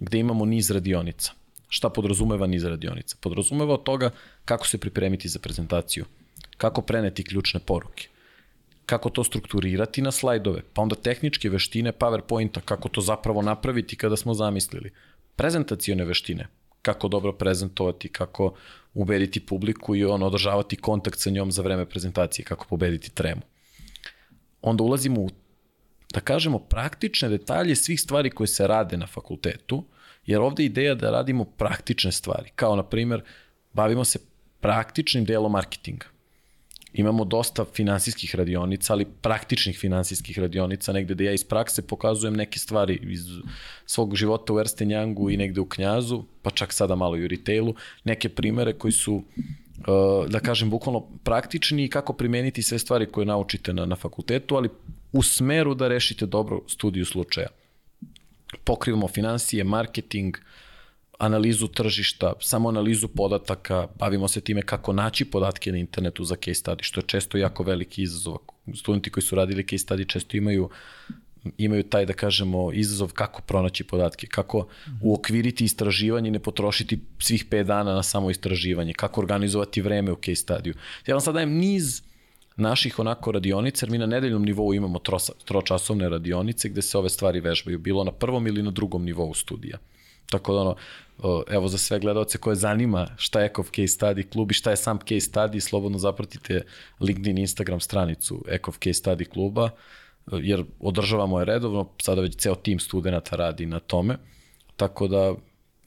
[0.00, 1.32] gde imamo niz radionica.
[1.68, 3.16] Šta podrazumeva niz radionica?
[3.20, 4.10] Podrazumeva od toga
[4.44, 6.04] kako se pripremiti za prezentaciju,
[6.56, 8.08] kako preneti ključne poruke,
[8.86, 14.16] kako to strukturirati na slajdove, pa onda tehničke veštine PowerPointa, kako to zapravo napraviti kada
[14.16, 14.90] smo zamislili.
[15.36, 16.46] Prezentacione veštine,
[16.82, 18.54] kako dobro prezentovati, kako
[18.94, 23.42] ubediti publiku i on održavati kontakt sa njom za vreme prezentacije, kako pobediti tremu.
[24.62, 25.28] Onda ulazimo u,
[26.12, 29.84] da kažemo, praktične detalje svih stvari koje se rade na fakultetu,
[30.26, 33.22] jer ovde je ideja da radimo praktične stvari, kao na primer,
[33.72, 34.18] bavimo se
[34.60, 36.06] praktičnim delom marketinga.
[36.94, 42.58] Imamo dosta finansijskih radionica, ali praktičnih finansijskih radionica, negde da ja iz prakse pokazujem neke
[42.58, 43.20] stvari iz
[43.86, 47.28] svog života u Ernst Youngu i negde u Knjazu, pa čak sada malo i u
[47.28, 47.74] retailu,
[48.04, 53.26] neke primere koji su uh, da kažem, bukvalno praktični i kako primeniti sve stvari koje
[53.26, 54.68] naučite na, na fakultetu, ali
[55.12, 57.48] u smeru da rešite dobro studiju slučaja.
[58.64, 60.36] Pokrivamo financije, marketing,
[61.18, 66.62] analizu tržišta, samo analizu podataka, bavimo se time kako naći podatke na internetu za case
[66.64, 68.36] study, što je često jako veliki izazov.
[68.74, 70.70] Studenti koji su radili case study često imaju
[71.58, 74.66] imaju taj, da kažemo, izazov kako pronaći podatke, kako
[75.02, 80.16] uokviriti istraživanje i ne potrošiti svih 5 dana na samo istraživanje, kako organizovati vreme u
[80.16, 80.74] case studiju.
[81.06, 82.02] Ja vam sad dajem niz
[82.56, 84.98] naših onako radionica, jer mi na nedeljnom nivou imamo
[85.44, 89.78] tročasovne radionice gde se ove stvari vežbaju, bilo na prvom ili na drugom nivou studija.
[90.30, 90.76] Tako da ono,
[91.50, 94.76] evo za sve gledalce koje zanima šta je Ekov Case Study klub i šta je
[94.76, 96.64] sam Case Study, slobodno zapratite
[97.00, 99.70] LinkedIn, Instagram stranicu Ekov Case Study kluba,
[100.32, 104.16] jer održavamo je redovno, sada već ceo tim studenta radi na tome,
[104.76, 105.34] tako da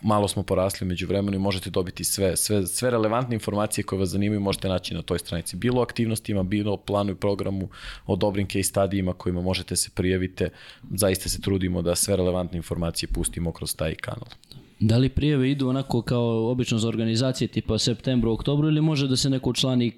[0.05, 4.09] malo smo porasli među vremenu i možete dobiti sve, sve, sve relevantne informacije koje vas
[4.09, 5.55] zanimaju možete naći na toj stranici.
[5.55, 7.69] Bilo aktivnostima, bilo planu i programu,
[8.05, 10.49] o dobrim case studijima kojima možete se prijavite.
[10.95, 14.29] Zaista se trudimo da sve relevantne informacije pustimo kroz taj kanal.
[14.79, 19.15] Da li prijave idu onako kao obično za organizacije tipa septembru, oktobru ili može da
[19.15, 19.91] se neko učlani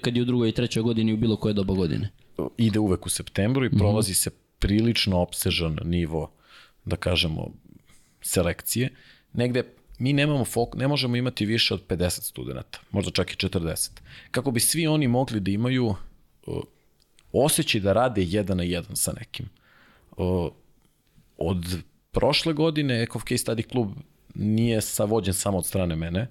[0.00, 2.10] kad je u drugoj i trećoj godini u bilo koje doba godine?
[2.56, 4.22] Ide uvek u septembru i prolazi mm -hmm.
[4.22, 6.30] se prilično opsežan nivo,
[6.84, 7.50] da kažemo,
[8.22, 8.90] selekcije.
[9.34, 9.62] Negde
[9.98, 13.90] mi nemamo fok, ne možemo imati više od 50 studenta, možda čak i 40.
[14.30, 16.62] Kako bi svi oni mogli da imaju uh,
[17.32, 19.48] osjećaj da rade jedan na jedan sa nekim.
[20.16, 20.50] Uh,
[21.36, 23.92] od prošle godine Ekov Case Study klub
[24.34, 26.26] nije savođen samo od strane mene.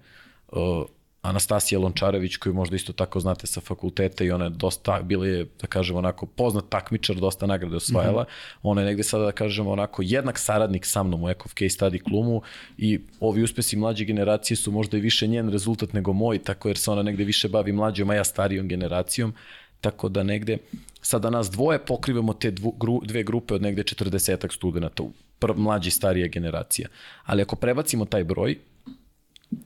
[0.52, 0.86] Uh,
[1.24, 5.46] Anastasija Lončarević, koju možda isto tako znate sa fakulteta i ona je dosta, bila je,
[5.62, 8.24] da kažemo onako, poznat takmičar, dosta nagrade osvajala.
[8.24, 8.58] Mm -hmm.
[8.64, 12.04] Ona je negde sada, da kažemo onako, jednak saradnik sa mnom u Ekov Case Study
[12.04, 12.42] klumu
[12.78, 16.78] i ovi uspesi mlađe generacije su možda i više njen rezultat nego moj, tako jer
[16.78, 19.34] se ona negde više bavi mlađom, a ja starijom generacijom.
[19.82, 20.58] Tako da negde,
[21.02, 25.04] sada nas dvoje pokrivamo te dvu, gru, dve grupe od negde 40 studenta,
[25.40, 26.88] prv, mlađa i starija generacija.
[27.24, 28.58] Ali ako prebacimo taj broj,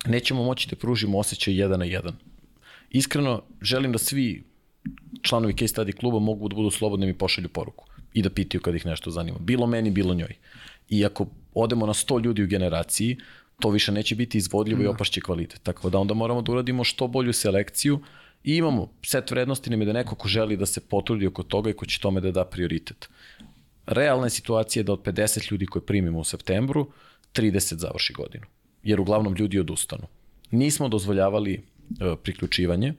[0.05, 2.15] nećemo moći da pružimo osjećaj jedan na jedan.
[2.89, 4.43] Iskreno, želim da svi
[5.21, 8.61] članovi case study kluba mogu da budu slobodni da mi pošalju poruku i da pitaju
[8.61, 9.37] kad ih nešto zanima.
[9.39, 10.35] Bilo meni, bilo njoj.
[10.89, 13.17] I ako odemo na 100 ljudi u generaciji,
[13.59, 14.83] to više neće biti izvodljivo da.
[14.83, 15.63] i opašće kvalitet.
[15.63, 17.99] Tako da onda moramo da uradimo što bolju selekciju
[18.43, 21.69] i imamo set vrednosti nam je da neko ko želi da se potrudi oko toga
[21.69, 23.09] i ko će tome da da prioritet.
[23.85, 26.91] Realna je situacija da od 50 ljudi koje primimo u septembru,
[27.33, 28.45] 30 završi godinu
[28.87, 30.07] jer uglavnom ljudi odustanu.
[30.51, 32.93] Nismo dozvoljavali e, priključivanje,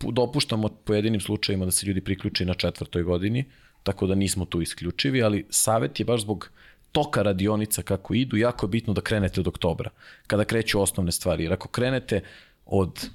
[0.00, 3.44] dopuštamo pojedinim slučajima da se ljudi priključi na četvrtoj godini,
[3.82, 6.50] tako da nismo tu isključivi, ali savet je baš zbog
[6.92, 9.90] toka radionica kako idu, jako je bitno da krenete od oktobra,
[10.26, 11.44] kada kreću osnovne stvari.
[11.44, 12.22] Jer ako krenete
[12.66, 13.08] od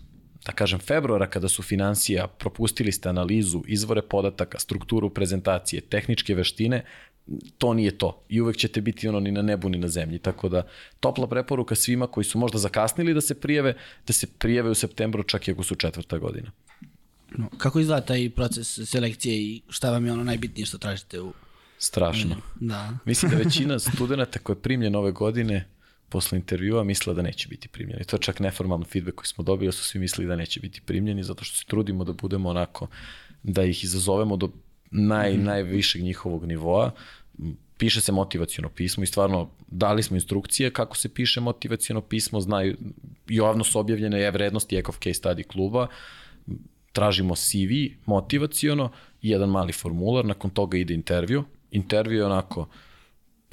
[0.45, 6.83] da kažem, februara kada su financija, propustili ste analizu, izvore podataka, strukturu prezentacije, tehničke veštine,
[7.57, 8.23] to nije to.
[8.29, 10.19] I uvek ćete biti ono ni na nebu ni na zemlji.
[10.19, 10.67] Tako da
[10.99, 13.75] topla preporuka svima koji su možda zakasnili da se prijeve,
[14.07, 16.51] da se prijeve u septembru čak i ako su četvrta godina.
[17.37, 21.33] No, kako izgleda taj proces selekcije i šta vam je ono najbitnije što tražite u...
[21.77, 22.35] Strašno.
[22.59, 22.97] Da.
[23.05, 25.67] Mislim da većina studenta koja je primljen ove godine
[26.09, 28.03] posle intervjua mislila da neće biti primljeni.
[28.03, 30.81] To je čak neformalno feedback koji smo dobili, da su svi mislili da neće biti
[30.81, 32.87] primljeni, zato što se trudimo da budemo onako,
[33.43, 34.51] da ih izazovemo do
[34.93, 35.43] naj, mm.
[35.43, 36.91] najvišeg njihovog nivoa.
[37.77, 42.77] Piše se motivacijono pismo i stvarno dali smo instrukcije kako se piše motivacijono pismo, znaju,
[43.29, 45.87] javno su objavljene je vrednosti Ekov Case Study kluba,
[46.91, 48.91] tražimo CV motivacijono
[49.21, 51.43] i jedan mali formular, nakon toga ide intervju.
[51.71, 52.67] Intervju je onako,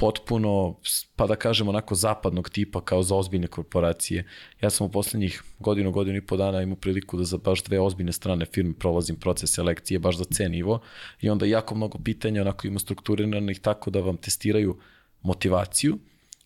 [0.00, 0.76] potpuno,
[1.16, 4.24] pa da kažem onako zapadnog tipa kao za ozbiljne korporacije.
[4.62, 7.80] Ja sam u poslednjih godinu, godinu i po dana imao priliku da za baš dve
[7.80, 10.80] ozbiljne strane firme prolazim proces selekcije baš za C nivo
[11.20, 14.78] i onda jako mnogo pitanja onako ima strukturiranih tako da vam testiraju
[15.22, 15.98] motivaciju,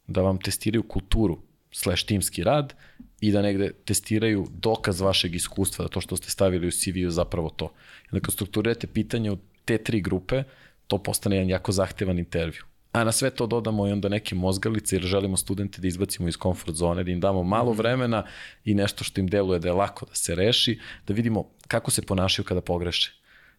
[0.06, 1.38] da vam testiraju kulturu
[1.70, 2.74] slash timski rad
[3.20, 7.10] i da negde testiraju dokaz vašeg iskustva da to što ste stavili u CV je
[7.10, 7.72] zapravo to.
[8.10, 10.42] Kad strukturirate pitanje u te tri grupe,
[10.86, 14.96] to postane jedan jako zahtevan intervju a na sve to dodamo i onda neke mozgalice
[14.96, 17.78] jer želimo studente da izbacimo iz komfort zone, da im damo malo mhm.
[17.78, 18.24] vremena
[18.64, 22.02] i nešto što im deluje da je lako da se reši, da vidimo kako se
[22.02, 23.12] ponašaju kada pogreše.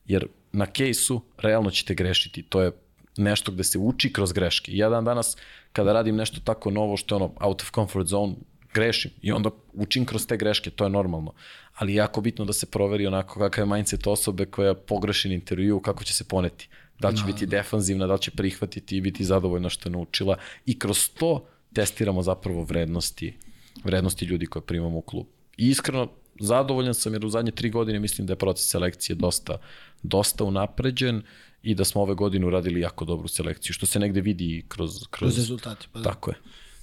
[0.05, 2.71] Jer na kejsu realno ćete grešiti, to je
[3.17, 4.71] nešto gde se uči kroz greške.
[4.75, 5.38] Ja dan danas
[5.73, 8.33] kada radim nešto tako novo što je ono out of comfort zone,
[8.73, 11.33] grešim i onda učim kroz te greške, to je normalno.
[11.75, 15.33] Ali je jako bitno da se proveri onako kakav je mindset osobe koja pogreši na
[15.33, 16.69] intervju, kako će se poneti.
[17.00, 20.38] Da li će biti defanzivna, da li će prihvatiti i biti zadovoljna što je naučila
[20.66, 23.38] i kroz to testiramo zapravo vrednosti,
[23.84, 25.26] vrednosti ljudi koje primamo u klub.
[25.58, 29.58] I iskreno, zadovoljan sam jer u zadnje tri godine mislim da je proces selekcije dosta,
[30.04, 31.22] dosta unapređen
[31.64, 34.91] i da smo ove godine uradili jako dobru selekciju, što se negde vidi kroz...
[34.91, 36.04] Kroz, Kroz rezultate, pa da.
[36.04, 36.36] Tako je.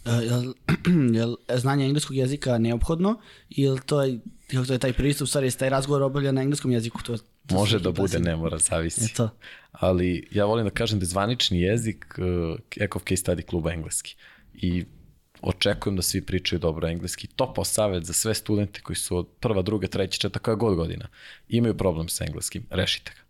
[0.04, 0.52] Uh, jel,
[1.18, 4.18] jel znanje engleskog jezika neophodno ili to je,
[4.50, 7.02] kako to je taj pristup, stvari, taj razgovor obavlja na engleskom jeziku?
[7.02, 9.04] To, to Može da bude, ne mora, zavisi.
[9.12, 9.30] Eto.
[9.72, 14.16] Ali ja volim da kažem da je zvanični jezik uh, Ekov Case Study kluba engleski.
[14.54, 14.84] I
[15.42, 17.26] očekujem da svi pričaju dobro engleski.
[17.26, 21.08] Topao savjet za sve studente koji su od prva, druga, treća, četvrta, koja god godina,
[21.48, 23.22] imaju problem sa engleskim, rešite ga.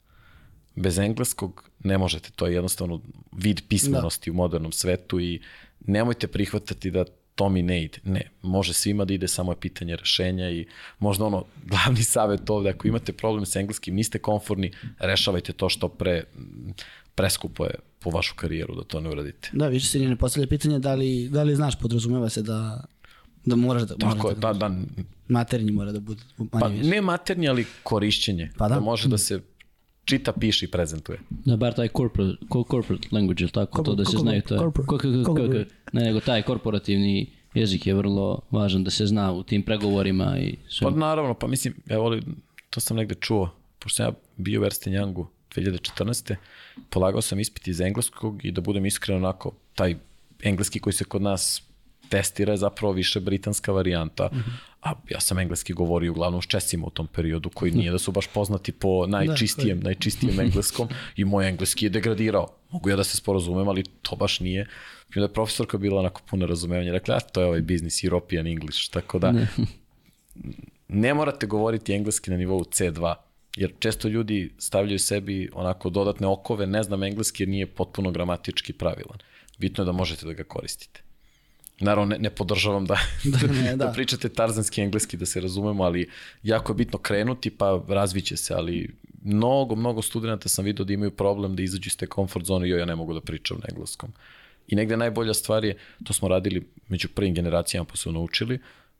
[0.82, 3.00] Bez engleskog ne možete, to je jednostavno
[3.32, 4.32] vid pismenosti da.
[4.32, 5.42] u modernom svetu i
[5.80, 7.04] nemojte prihvatati da
[7.34, 7.98] to mi ne ide.
[8.04, 10.66] Ne, može svima da ide, samo je pitanje rešenja i
[10.98, 15.88] možda ono, glavni savjet ovde, ako imate problem sa engleskim, niste konforni, rešavajte to što
[15.88, 16.24] pre,
[17.14, 19.50] preskupo je po vašu karijeru da to ne uradite.
[19.52, 22.84] Da, više se ne postavlja pitanje da li, da li znaš, podrazumeva se da,
[23.44, 24.74] da moraš da, Tako je, da, da, da,
[25.28, 26.90] maternji mora da bude manje pa više.
[26.90, 28.50] ne maternje, ali korišćenje.
[28.58, 28.74] Pa da.
[28.74, 29.40] da može da se
[30.04, 31.18] čita, piše i prezentuje.
[31.30, 34.98] Da, bar taj corporate, co- corporate language, ili tako, to da se znaju, corporate- ko-
[34.98, 35.74] ko- ko- corporate.
[35.92, 40.56] ne, nego taj korporativni jezik je vrlo važan da se zna u tim pregovorima i
[40.68, 40.84] sve.
[40.84, 42.36] Pa naravno, pa mislim, ja volim,
[42.70, 46.34] to sam negde čuo, pošto sam ja bio u Ernst Youngu 2014.
[46.90, 49.96] Polagao sam ispit iz engleskog i da budem iskren onako, taj
[50.42, 51.62] engleski koji se kod nas
[52.08, 54.30] testira je zapravo više britanska varijanta,
[54.82, 58.12] a ja sam engleski govorio uglavnom s Česima u tom periodu, koji nije da su
[58.12, 62.48] baš poznati po najčistijem, najčistijem engleskom i moj engleski je degradirao.
[62.70, 64.66] Mogu ja da se sporazumem, ali to baš nije.
[65.14, 68.46] I onda je profesorka bila onako puno razumevanja, rekla, a to je ovaj biznis, European
[68.46, 69.32] English, tako da
[70.88, 73.14] ne morate govoriti engleski na nivou C2,
[73.56, 78.72] jer često ljudi stavljaju sebi onako dodatne okove, ne znam engleski jer nije potpuno gramatički
[78.72, 79.18] pravilan.
[79.58, 81.02] Bitno je da možete da ga koristite.
[81.80, 83.86] Naravno, ne, ne podržavam da, da, ne, da.
[83.86, 83.92] da.
[83.92, 86.10] pričate tarzanski engleski, da se razumemo, ali
[86.42, 88.94] jako je bitno krenuti, pa razviće se, ali
[89.24, 92.70] mnogo, mnogo studenta sam vidio da imaju problem da izađu iz te comfort zone i
[92.70, 94.12] joj, ja ne mogu da pričam na engleskom.
[94.68, 98.54] I negde najbolja stvar je, to smo radili među prvim generacijama pa su naučili,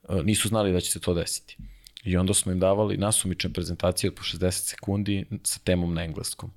[0.08, 1.56] e, nisu znali da će se to desiti.
[2.04, 6.50] I onda smo im davali nasumične prezentacije od po 60 sekundi sa temom na engleskom.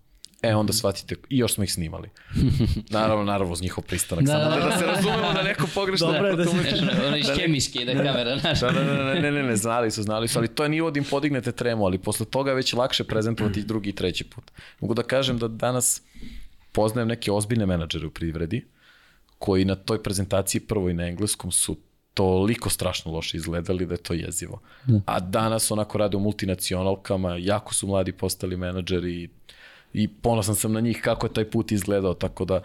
[0.46, 2.10] E, onda shvatite, i još smo ih snimali.
[2.90, 4.26] Naravno, naravno, uz njihov pristanak.
[4.26, 6.50] Da, Da, samo da, da, da se razumemo da neko pogrešno Dobro je da se-
[6.50, 7.06] potumači.
[7.08, 8.60] ono iz kemijske ide kamera, znaš.
[8.60, 10.92] Da, da, da, ne, ne, ne, ne, znali su, znali su, ali to je nivo
[10.92, 14.24] da im podignete tremu, ali posle toga je već lakše prezentovati ih drugi i treći
[14.26, 14.44] put.
[14.80, 16.02] Mogu da kažem da danas
[16.72, 18.66] poznajem neke ozbiljne menadžere u privredi,
[19.38, 21.78] koji na toj prezentaciji prvoj na engleskom su
[22.14, 24.62] toliko strašno loše izgledali da je to jezivo.
[24.86, 25.00] Da.
[25.06, 29.30] A danas onako rade u multinacionalkama, jako su mladi postali menadžeri i,
[29.96, 32.62] i ponosan sam na njih kako je taj put izgledao, tako da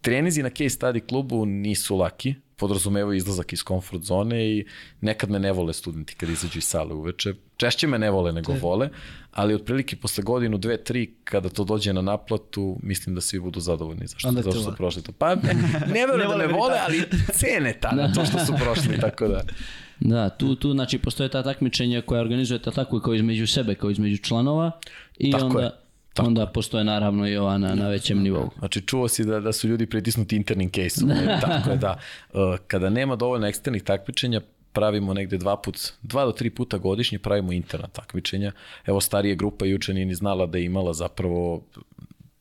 [0.00, 4.66] trenizi na case study klubu nisu laki, podrazumevaju izlazak iz comfort zone i
[5.00, 7.34] nekad me ne vole studenti kad izađu iz sale uveče.
[7.56, 8.88] Češće me ne vole nego vole,
[9.32, 13.60] ali otprilike posle godinu, dve, tri, kada to dođe na naplatu, mislim da svi budu
[13.60, 14.06] zadovoljni.
[14.06, 15.12] Zašto, Onda zašto su prošli to.
[15.12, 15.54] Pa ne,
[15.86, 19.42] ne verujem da vole me vole, ali cene tada to što su prošli, tako da.
[20.00, 24.16] Da, tu, tu znači postoje ta takmičenja koja organizujete tako kao između sebe, kao između
[24.16, 24.70] članova
[25.18, 25.70] i Tako onda, je,
[26.14, 28.50] tako onda postoje naravno i ova na, na većem nivou.
[28.58, 31.10] Znači, čuo si da, da su ljudi pritisnuti internim case-om.
[31.46, 31.98] Tako je, da.
[32.32, 34.40] Uh, Kada nema dovoljno eksternih takmičenja,
[34.72, 38.52] pravimo negde dva put, dva do tri puta godišnje pravimo interna takmičenja.
[38.86, 41.62] Evo starije grupa juče nije ni znala da je imala zapravo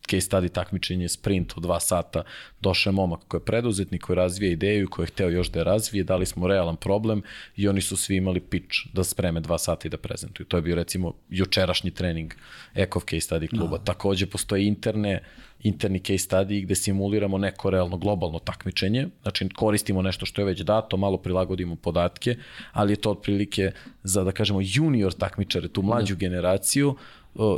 [0.10, 2.24] case study takmičenje sprint od dva sata.
[2.62, 5.64] Došao je momak koji je preduzetnik, koji razvija ideju, koji je hteo još da je
[5.64, 7.22] razvije, dali smo realan problem
[7.55, 10.47] i oni su svi imali pitch da spreme dva sata i da prezentuju.
[10.47, 12.34] To je bio recimo jučerašnji trening
[12.76, 13.78] Ekov case study kluba.
[13.78, 13.84] No.
[13.84, 15.22] Takođe postoje interne
[15.64, 20.62] interni case study gde simuliramo neko realno globalno takmičenje, znači koristimo nešto što je već
[20.62, 22.36] dato, malo prilagodimo podatke,
[22.72, 23.72] ali je to otprilike
[24.03, 26.20] za, da kažemo, junior takmičare, tu mlađu da.
[26.20, 26.95] generaciju,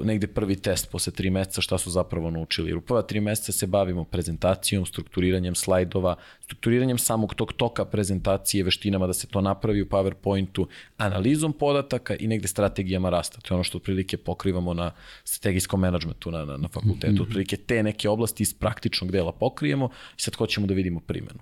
[0.04, 2.70] negde prvi test posle tri meseca šta su zapravo naučili.
[2.70, 8.64] Jer u prva tri meseca se bavimo prezentacijom, strukturiranjem slajdova, strukturiranjem samog tog toka prezentacije,
[8.64, 10.68] veštinama da se to napravi u PowerPointu,
[10.98, 13.42] analizom podataka i negde strategijama rasta.
[13.42, 14.92] To je ono što otprilike pokrivamo na
[15.24, 17.24] strategijskom menadžmentu na, na, na fakultetu.
[17.24, 21.40] Otprilike te neke oblasti iz praktičnog dela pokrijemo i sad hoćemo da vidimo primenu.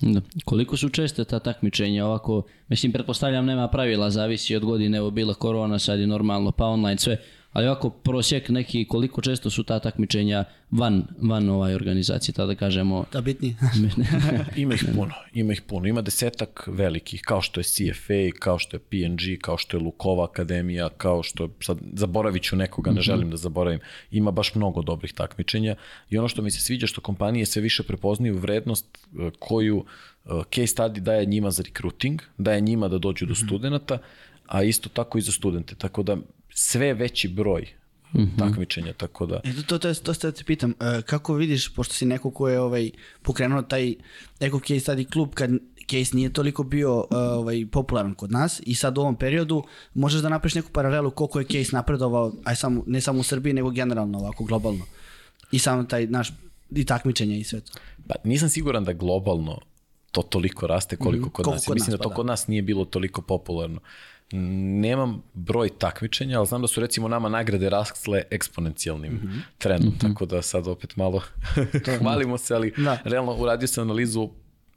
[0.00, 0.20] Da.
[0.44, 5.34] Koliko su česte ta takmičenja ovako, mislim, pretpostavljam nema pravila, zavisi od godine, evo bila
[5.34, 7.16] korona, sad je normalno, pa online sve,
[7.52, 13.04] ali ovako prosjek neki koliko često su ta takmičenja van, van ovaj organizacije, tada kažemo
[13.12, 13.56] Da bitni.
[14.56, 15.88] Ima ih puno, ima ih puno.
[15.88, 20.24] Ima desetak velikih, kao što je CFA, kao što je PNG, kao što je Lukova
[20.24, 23.80] akademija, kao što je, sad zaboravit ću nekoga, ne želim da zaboravim.
[24.10, 25.76] Ima baš mnogo dobrih takmičenja
[26.10, 29.84] i ono što mi se sviđa što kompanije sve više prepoznaju vrednost e, koju
[30.24, 33.98] e, case study daje njima za recruiting, daje njima da dođu do studenta,
[34.46, 35.74] a isto tako i za studente.
[35.74, 36.16] Tako da
[36.54, 37.80] sve veći broj
[38.38, 39.40] takmičenja, tako da...
[39.44, 42.30] E, to, to, to, to ste da te pitam, e, kako vidiš, pošto si neko
[42.30, 42.90] ko je ovaj,
[43.22, 43.94] pokrenuo taj
[44.40, 45.50] Eko Case Study klub, kad
[45.90, 49.62] case nije toliko bio e, ovaj, popularan kod nas i sad u ovom periodu
[49.94, 53.52] možeš da napraviš neku paralelu koliko je case napredovao, aj samo, ne samo u Srbiji,
[53.52, 54.84] nego generalno ovako, globalno.
[55.52, 56.32] I samo taj naš,
[56.70, 57.72] i takmičenja i sve to.
[58.08, 59.58] Pa nisam siguran da globalno
[60.12, 61.66] to toliko raste koliko kod Koliko nas.
[61.66, 62.16] Kod mislim nas, da to pa da.
[62.16, 63.80] kod nas nije bilo toliko popularno.
[64.32, 69.38] Nemam broj takmičenja, ali znam da su recimo nama nagrade rasle eksponencijalnim Mhm.
[69.58, 71.22] trendom, tako da sad opet malo
[71.98, 72.98] hvalimo se, ali Da.
[73.04, 74.28] realno uradio sam analizu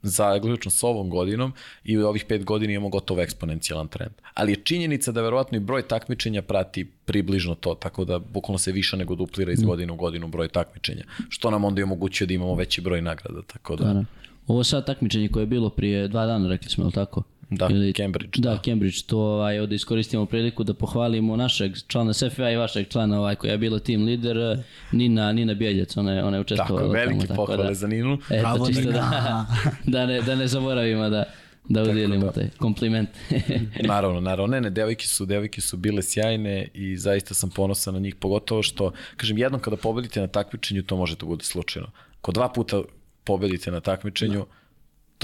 [0.02, 1.52] zaključno s ovom godinom
[1.84, 4.12] i u ovih pet godina imamo gotovo eksponencijalan trend.
[4.34, 8.72] Ali je činjenica da verovatno i broj takmičenja prati približno to, tako da bukvalno se
[8.72, 12.34] više nego duplira iz godine u godinu broj takmičenja, što nam onda i omogućuje da
[12.34, 13.84] imamo veći broj nagrada, tako da...
[13.84, 14.04] Da.
[14.46, 17.22] Ovo sad takmičenje koje je bilo prije dva dana, rekli smo, je li tako?
[17.50, 18.62] Da, Cambridge, Da, da.
[18.64, 23.34] Cambridge, to ovaj, ovdje iskoristimo priliku da pohvalimo našeg člana SFA i vašeg člana ovaj,
[23.34, 26.98] koja je bila tim lider, eh, Nina, Nina Bjeljec, ona je, ona je Tako učestvovala
[26.98, 28.18] je, velike tamo, pohvale da, za Ninu.
[28.30, 28.92] Eto, Bravo, čisto Nina.
[28.92, 29.46] da,
[29.98, 31.24] da, ne, da ne zaboravimo da,
[31.68, 33.08] da udjelimo taj kompliment.
[33.88, 34.46] naravno, naravno.
[34.46, 38.62] Ne, ne, devojke su, devojke su bile sjajne i zaista sam ponosan na njih, pogotovo
[38.62, 41.90] što, kažem, jednom kada pobedite na takmičenju, to može da bude slučajno.
[42.20, 42.82] Ko dva puta
[43.24, 44.46] pobedite na takmičenju,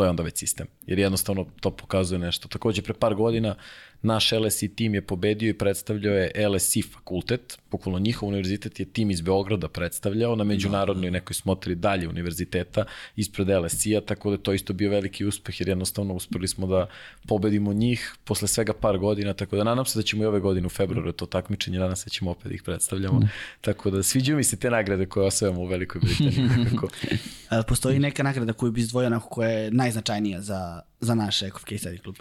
[0.00, 0.66] to je onda već sistem.
[0.86, 2.48] Jer jednostavno to pokazuje nešto.
[2.48, 3.54] Takođe, pre par godina
[4.02, 7.58] naš LSI tim je pobedio i predstavljao je LSI fakultet.
[7.70, 12.84] Bukvalno njihov univerzitet je tim iz Beograda predstavljao na međunarodnoj nekoj smotri dalje univerziteta
[13.16, 16.86] ispred LSI-a, tako da to isto bio veliki uspeh jer jednostavno uspeli smo da
[17.26, 20.66] pobedimo njih posle svega par godina, tako da nadam se da ćemo i ove godine
[20.66, 23.28] u februaru to takmičenje, nadam se da ćemo opet ih predstavljamo.
[23.60, 26.64] Tako da sviđaju mi se te nagrade koje osvajamo u Velikoj Britaniji.
[26.64, 26.88] nekako.
[27.50, 31.60] A, postoji neka nagrada koju bi izdvojio onako koja je najznačajnija za, za naš Eko
[31.60, 32.16] Case Study klub.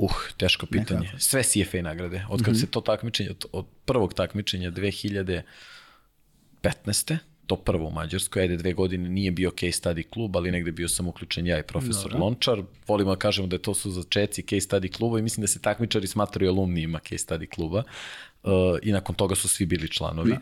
[0.00, 1.00] Uh, teško pitanje.
[1.00, 1.18] Nekako.
[1.18, 2.24] Sve CFA nagrade.
[2.28, 7.16] Od kad se to takmičenje, od, od prvog takmičenja 2015.
[7.46, 10.88] to prvo u Mađarskoj, ajde dve godine nije bio case study klub, ali negde bio
[10.88, 12.62] sam uključen ja i profesor Lončar.
[12.86, 15.60] Volimo da kažemo da je to su začeci case study kluba i mislim da se
[15.60, 17.82] takmičari smatraju alumnijima case study kluba.
[18.42, 18.50] Uh,
[18.82, 20.36] I nakon toga su svi bili članovi.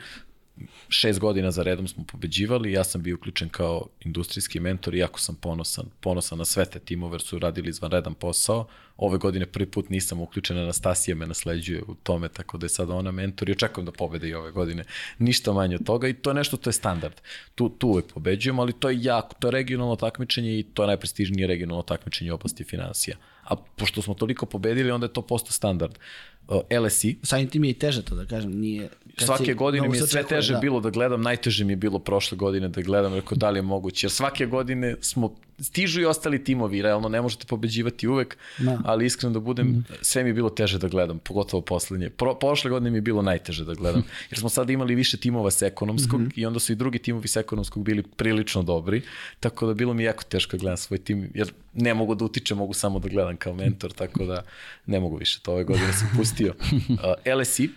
[0.89, 5.21] Šest godina za redom smo pobeđivali, ja sam bio uključen kao industrijski mentor i jako
[5.21, 8.67] sam ponosan, ponosan na sve te timove jer su radili izvanredan posao.
[8.97, 12.95] Ove godine prvi put nisam uključen, Anastasija me nasleđuje u tome, tako da je sada
[12.95, 14.85] ona mentor i očekujem da pobede i ove godine.
[15.19, 17.15] Ništa manje od toga i to je nešto, to je standard.
[17.55, 20.87] Tu, tu uvek pobeđujemo, ali to je jako, to je regionalno takmičenje i to je
[20.87, 23.17] najprestižnije regionalno takmičenje u oblasti financija.
[23.45, 25.93] A pošto smo toliko pobedili, onda je to posto standard.
[25.93, 26.38] Uh,
[26.85, 28.89] LSI, Samim tim je i teže to da kažem, nije...
[29.19, 30.59] kad svake si- godine mi je se sve teže da.
[30.59, 33.63] bilo da gledam, najteže mi je bilo prošle godine da gledam, rekao da li je
[33.63, 38.79] moguće, jer svake godine smo, stižu i ostali timovi, realno ne možete pobeđivati uvek, Da.
[38.85, 42.11] ali iskreno da budem, sve mi je bilo teže da gledam, pogotovo poslednje.
[42.11, 45.51] Pro, prošle godine mi je bilo najteže da gledam, jer smo sad imali više timova
[45.51, 49.03] sa ekonomskog i onda su i drugi timovi sa ekonomskog bili prilično dobri,
[49.41, 52.59] tako da bilo mi jako teško da gledam svoj tim, jer ne mogu da utičem,
[52.59, 54.43] mogu samo da gledam kao mentor, tako da
[54.87, 56.09] ne mogu više, to ove godine sam
[56.39, 56.55] pustio.
[56.89, 57.71] Uh, LSI,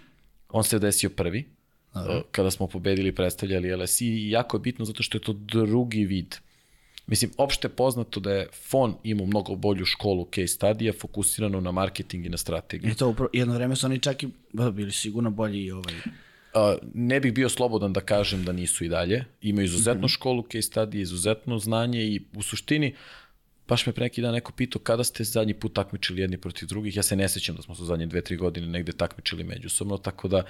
[0.50, 1.46] on se desio prvi,
[1.94, 2.02] uh,
[2.32, 6.06] kada smo pobedili i predstavljali LSI i jako je bitno zato što je to drugi
[6.06, 6.36] vid.
[7.08, 11.72] Mislim, opšte je poznato da je FON imao mnogo bolju školu case studija fokusiranu na
[11.72, 12.92] marketing i na strategiju.
[12.92, 14.28] I to upro- jedno vreme su oni čak i
[14.74, 15.96] bili sigurno bolji i ovaj...
[16.54, 19.26] Uh, ne bih bio slobodan da kažem da nisu i dalje.
[19.42, 22.94] Imaju izuzetnu školu case study, izuzetno znanje i u suštini
[23.72, 26.96] baš me pre neki dan neko pitao kada ste zadnji put takmičili jedni protiv drugih.
[26.96, 30.28] Ja se ne sećam da smo se zadnje dve, tri godine negde takmičili međusobno, tako
[30.28, 30.44] da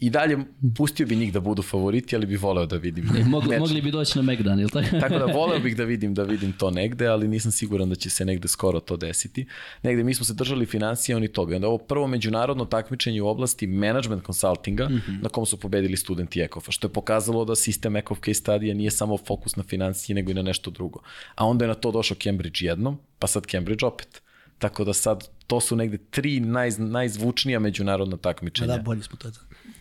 [0.00, 0.38] i dalje
[0.76, 3.10] pustio bi njih da budu favoriti, ali bih voleo da vidim.
[3.26, 4.88] mogli, mogli bi doći na Megdan, ili tako?
[5.00, 8.10] Tako da voleo bih da vidim da vidim to negde, ali nisam siguran da će
[8.10, 9.46] se negde skoro to desiti.
[9.82, 11.56] Negde mi smo se držali financija oni toga.
[11.56, 15.22] Onda ovo prvo međunarodno takmičenje u oblasti management consultinga mm -hmm.
[15.22, 18.90] na kom su pobedili studenti Ekofa, što je pokazalo da sistem Ekov case studija nije
[18.90, 21.00] samo fokus na financije, nego i na nešto drugo.
[21.34, 24.22] A onda je na to došao Cambridge jednom, pa sad Cambridge opet.
[24.58, 28.76] Tako da sad to su negde tri naj, najzvučnija međunarodna takmičenja.
[28.76, 29.28] da, bolji smo to.
[29.28, 29.40] je to.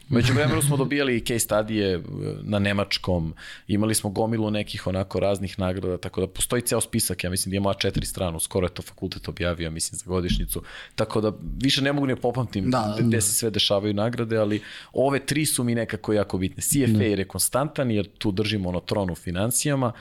[0.10, 2.02] Među vremenu smo dobijali i case studije e,
[2.42, 3.34] na nemačkom,
[3.68, 7.58] imali smo gomilu nekih onako raznih nagrada, tako da postoji ceo spisak, ja mislim da
[7.58, 10.62] imamo A4 stranu, skoro je to fakultet objavio, mislim, za godišnicu,
[10.96, 11.32] tako da
[11.62, 14.62] više ne mogu ne popamtim Da, da, gde se sve dešavaju nagrade, ali
[14.94, 16.64] ove tri su mi nekako jako bitne.
[16.64, 19.92] CFA jer je konstantan, jer tu držimo ono tron u financijama,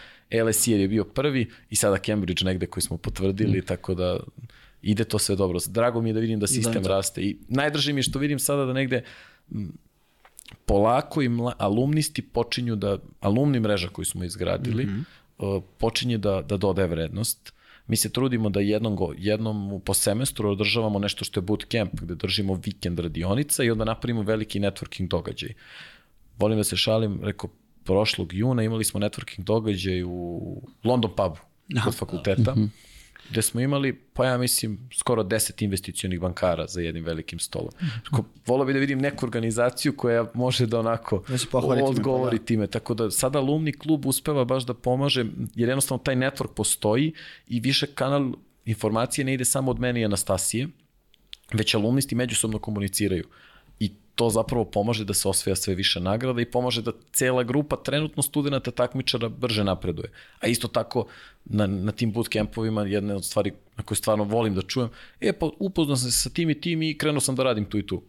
[0.44, 4.20] LSE je bio prvi i sada Cambridge negde koji smo potvrdili, tako da
[4.82, 5.59] ide to sve dobro.
[5.66, 6.88] Drago mi je da vidim da sistem da.
[6.88, 9.02] raste i najdraže mi je što vidim sada da negde
[10.66, 14.88] polako i mla, alumnisti počinju da, alumni mreža koju smo izgradili, mm
[15.38, 15.57] -hmm.
[15.57, 17.53] uh, počinje da, da dodaje vrednost.
[17.86, 22.14] Mi se trudimo da jednom, go, jednom po semestru održavamo nešto što je bootcamp, gde
[22.14, 25.55] držimo vikend radionica i onda napravimo veliki networking događaj.
[26.38, 27.51] Volim da se šalim, rekao,
[27.84, 30.40] prošlog juna imali smo networking događaj u
[30.84, 31.36] London pubu
[31.84, 32.55] kod fakulteta.
[32.55, 32.88] Mm -hmm
[33.30, 37.70] gde smo imali, pa ja mislim, skoro 10 investicionih bankara za jednim velikim stolom.
[38.04, 42.36] Tako, volao bi da vidim neku organizaciju koja može da onako Da pohvali time, odgovori
[42.36, 42.46] pa da.
[42.46, 42.66] time.
[42.66, 45.24] Tako da sada alumni klub uspeva baš da pomaže,
[45.54, 47.12] jer jednostavno taj network postoji
[47.46, 48.32] i više kanal
[48.64, 50.68] informacije ne ide samo od mene i Anastasije,
[51.52, 53.24] već alumnisti međusobno komuniciraju.
[54.18, 58.22] To zapravo pomaže da se osvaja sve više nagrada i pomaže da cela grupa trenutno
[58.22, 60.10] studenta takmičara brže napreduje.
[60.40, 61.06] A isto tako
[61.44, 64.90] na, na tim bootcampovima jedna od stvari na koje stvarno volim da čujem,
[65.20, 67.78] e pa upoznao sam se sa tim i tim i krenuo sam da radim tu
[67.78, 68.02] i tu.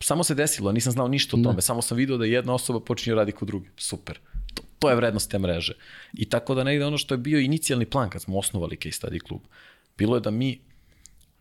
[0.00, 3.14] Samo se desilo, nisam znao ništa o tome, samo sam video da jedna osoba počinje
[3.14, 3.68] da radi kod druge.
[3.76, 4.18] Super.
[4.54, 5.76] To, to je vrednost te mreže.
[6.12, 9.20] I tako da negde ono što je bio inicijalni plan kad smo osnovali Case Study
[9.20, 9.40] klub,
[9.98, 10.60] bilo je da mi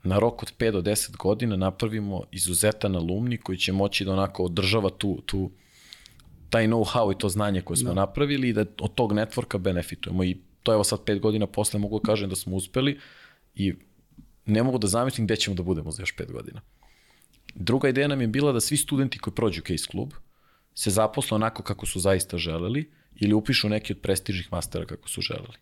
[0.04, 4.44] na rok od 5 do 10 godina napravimo izuzetan alumni koji će moći da onako
[4.44, 5.52] održava tu, tu
[6.50, 7.96] taj know-how i to znanje koje smo da.
[7.96, 12.00] napravili i da od tog networka benefitujemo i to evo sad 5 godina posle mogu
[12.00, 13.00] da kažem da smo uspeli
[13.56, 13.74] i
[14.46, 16.62] ne mogu da zamislim gde ćemo da budemo za još 5 godina.
[17.56, 20.14] Druga ideja nam je bila da svi studenti koji prođu Case klub
[20.76, 25.22] se zaposle onako kako su zaista želeli ili upišu neki od prestižnih mastera kako su
[25.22, 25.58] želeli.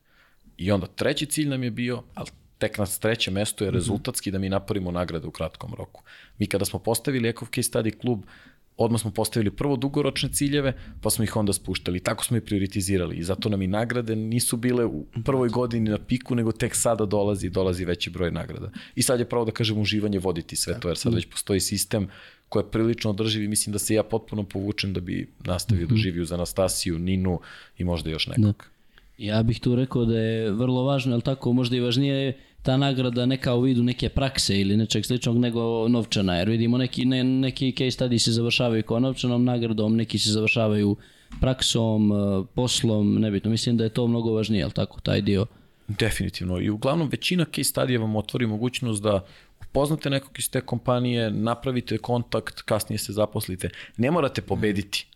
[0.57, 2.29] I onda treći cilj nam je bio, ali
[2.61, 6.03] tek na trećem mestu je rezultatski da mi napravimo nagrade u kratkom roku.
[6.37, 8.23] Mi kada smo postavili Ekov Case Study klub,
[8.77, 11.99] odmah smo postavili prvo dugoročne ciljeve, pa smo ih onda spuštali.
[11.99, 15.97] Tako smo ih prioritizirali i zato nam i nagrade nisu bile u prvoj godini na
[15.97, 18.71] piku, nego tek sada dolazi dolazi veći broj nagrada.
[18.95, 22.07] I sad je pravo da kažem uživanje voditi sve to, jer sad već postoji sistem
[22.49, 25.95] koji je prilično održiv i mislim da se ja potpuno povučem da bi nastavio da
[25.95, 27.39] živi uz Anastasiju, Ninu
[27.77, 28.65] i možda još nekog.
[29.17, 32.77] Ja bih tu rekao da je vrlo važno, ali tako možda i važnije je ta
[32.77, 37.23] nagrada neka u vidu neke prakse ili nečeg sličnog nego novčana, jer vidimo neki, ne,
[37.23, 40.95] neki case study se završavaju kao novčanom nagradom, neki se završavaju
[41.39, 43.51] praksom, eh, poslom, nebitno.
[43.51, 45.45] Mislim da je to mnogo važnije, ali tako, taj dio.
[45.87, 46.59] Definitivno.
[46.61, 49.25] I uglavnom većina case studija vam otvori mogućnost da
[49.61, 53.69] upoznate nekog iz te kompanije, napravite kontakt, kasnije se zaposlite.
[53.97, 55.07] Ne morate pobediti.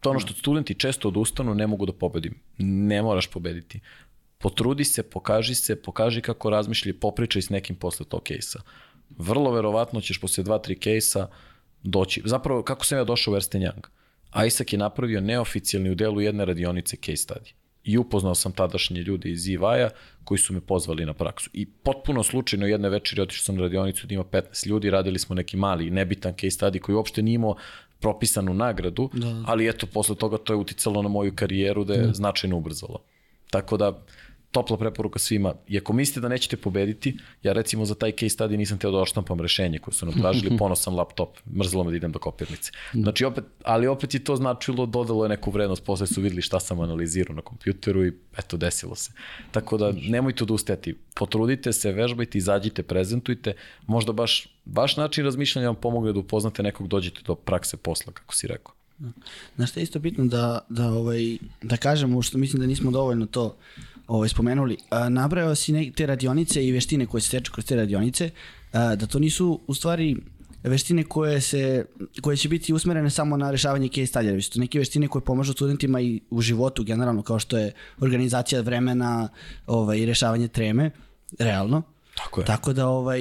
[0.00, 2.34] To ono što studenti često odustanu, ne mogu da pobedim.
[2.58, 3.80] Ne moraš pobediti
[4.42, 8.60] potrudi se, pokaži se, pokaži kako razmišlja i popričaj s nekim posle tog kejsa.
[9.18, 11.28] Vrlo verovatno ćeš posle dva, tri kejsa
[11.82, 12.22] doći.
[12.24, 13.86] Zapravo, kako sam ja došao u Ernst Young?
[14.46, 17.52] Isaac je napravio neoficijalni u delu jedne radionice case study.
[17.84, 19.90] I upoznao sam tadašnje ljude iz EY-a
[20.24, 21.50] koji su me pozvali na praksu.
[21.52, 25.34] I potpuno slučajno jedne večeri otišao sam na radionicu da ima 15 ljudi, radili smo
[25.34, 27.56] neki mali nebitan case study koji uopšte nije imao
[28.00, 29.42] propisanu nagradu, da.
[29.46, 32.12] ali eto, posle toga to je uticalo na moju karijeru da je da.
[32.12, 33.02] značajno ubrzalo.
[33.50, 34.02] Tako da,
[34.52, 35.54] topla preporuka svima.
[35.68, 38.98] I ako mislite da nećete pobediti, ja recimo za taj case study nisam teo da
[38.98, 42.72] oštampam rešenje koje su nam tražili, ponosan laptop, mrzlo me da idem do kopirnice.
[42.92, 46.60] Znači opet, ali opet je to značilo, dodalo je neku vrednost, posle su videli šta
[46.60, 49.12] sam analizirao na kompjuteru i eto, desilo se.
[49.50, 53.52] Tako da nemojte odustajati, potrudite se, vežbajte, izađite, prezentujte,
[53.86, 58.34] možda baš vaš način razmišljanja vam pomogne da upoznate nekog, dođete do prakse posla, kako
[58.34, 58.74] si rekao.
[59.56, 63.26] Znaš što je isto bitno da, da, ovaj, da kažemo, što mislim da nismo dovoljno
[63.26, 63.56] to
[64.12, 67.76] ovaj, spomenuli, a, nabrao si ne, te radionice i veštine koje se steču kroz te
[67.76, 68.30] radionice,
[68.72, 70.16] a, da to nisu u stvari
[70.62, 71.84] veštine koje se
[72.20, 75.52] koje će biti usmerene samo na rešavanje case study, već to neke veštine koje pomažu
[75.52, 79.28] studentima i u životu generalno kao što je organizacija vremena,
[79.66, 80.90] ovaj i rešavanje treme,
[81.38, 81.82] realno.
[82.16, 82.46] Tako je.
[82.46, 83.20] Tako da ovaj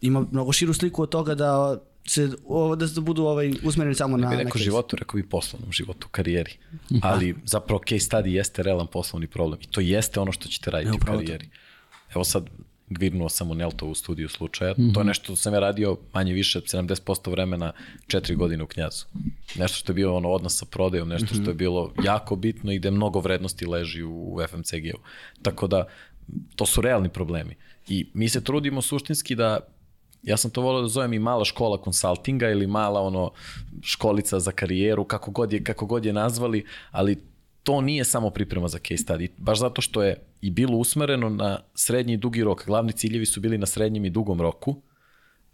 [0.00, 4.16] ima mnogo širu sliku od toga da se ovo da se budu ovaj usmereni samo
[4.16, 6.52] na na neko životu, rekao bi poslovnom životu, karijeri.
[7.02, 10.88] Ali zapravo case study jeste realan poslovni problem i to jeste ono što ćete raditi
[10.88, 11.48] Evo, u karijeri.
[12.14, 12.50] Evo sad
[12.88, 14.72] gvirnuo sam u Nelto u studiju slučaja.
[14.72, 14.94] Mm -hmm.
[14.94, 17.72] To je nešto što sam ja radio manje više 70% vremena
[18.06, 19.04] 4 godine u Knjazu.
[19.56, 21.42] Nešto što je bilo ono odnos sa prodajom, nešto mm -hmm.
[21.42, 24.98] što je bilo jako bitno i gde mnogo vrednosti leži u FMCG-u.
[25.42, 25.86] Tako da
[26.56, 27.56] to su realni problemi.
[27.88, 29.60] I mi se trudimo suštinski da
[30.24, 33.30] Ja sam to volio da zovem i mala škola konsultinga ili mala ono
[33.82, 37.22] školica za karijeru, kako god je, kako god je nazvali, ali
[37.62, 41.60] to nije samo priprema za case study, baš zato što je i bilo usmereno na
[41.74, 42.66] srednji i dugi rok.
[42.66, 44.76] Glavni ciljevi su bili na srednjem i dugom roku.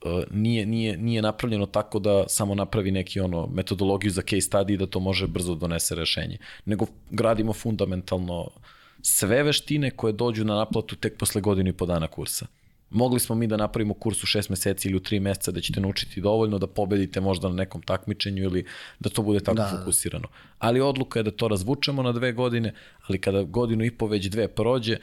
[0.05, 4.77] E, nije, nije, nije napravljeno tako da samo napravi neki ono metodologiju za case study
[4.77, 6.39] da to može brzo donese rešenje.
[6.64, 8.51] Nego gradimo fundamentalno
[9.03, 12.47] sve veštine koje dođu na naplatu tek posle godinu i po dana kursa.
[12.91, 15.80] Mogli smo mi da napravimo kurs u šest meseci ili u tri meseca da ćete
[15.80, 18.64] naučiti dovoljno da pobedite možda na nekom takmičenju ili
[19.01, 19.76] da to bude tako da.
[19.78, 20.28] fokusirano.
[20.59, 22.74] Ali odluka je da to razvučemo na dve godine,
[23.07, 24.97] ali kada godinu i po već dve prođe,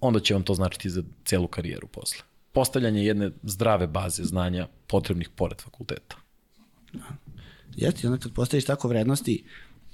[0.00, 2.22] onda će vam to značiti za celu karijeru posle.
[2.52, 6.16] Postavljanje jedne zdrave baze znanja potrebnih pored fakulteta.
[7.76, 9.44] Jeste, onda kad postaviš tako vrednosti,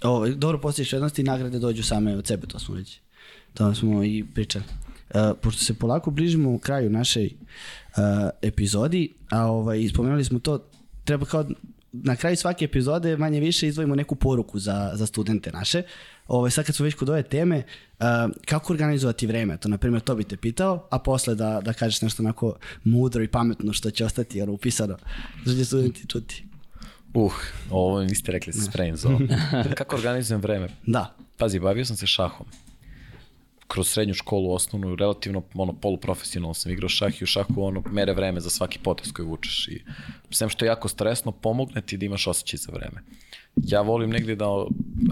[0.03, 3.01] ovo, dobro postaviš vrednosti, nagrade dođu same od sebe, to smo već,
[3.55, 4.65] to smo i pričali.
[5.15, 8.03] Uh, pošto se polako bližimo u kraju našej uh,
[8.43, 10.69] epizodi, a ovaj, spomenuli smo to,
[11.05, 11.45] treba kao
[11.93, 15.83] na kraju svake epizode manje više izdvojimo neku poruku za, za studente naše.
[16.29, 17.63] Ovaj, sad kad smo već kod ove teme,
[17.99, 18.05] uh,
[18.45, 19.57] kako organizovati vreme?
[19.57, 23.23] To, na primjer, to bi te pitao, a posle da, da kažeš nešto onako mudro
[23.23, 24.97] i pametno što će ostati jer upisano.
[25.43, 26.45] Što će studenti čuti?
[27.15, 27.33] Uh,
[27.71, 29.19] ovo niste rekli se spremim za ovo.
[29.79, 30.69] Kako organizujem vreme?
[30.87, 31.17] Da.
[31.37, 32.47] Pazi, bavio sam se šahom
[33.69, 38.15] kroz srednju školu osnovnu, relativno ono, poluprofesionalno sam igrao šah i u šahu ono, mere
[38.15, 39.83] vreme za svaki potez koji vučeš i
[40.31, 43.03] sem što je jako stresno, pomogne ti da imaš osjećaj za vreme.
[43.57, 44.47] Ja volim negde da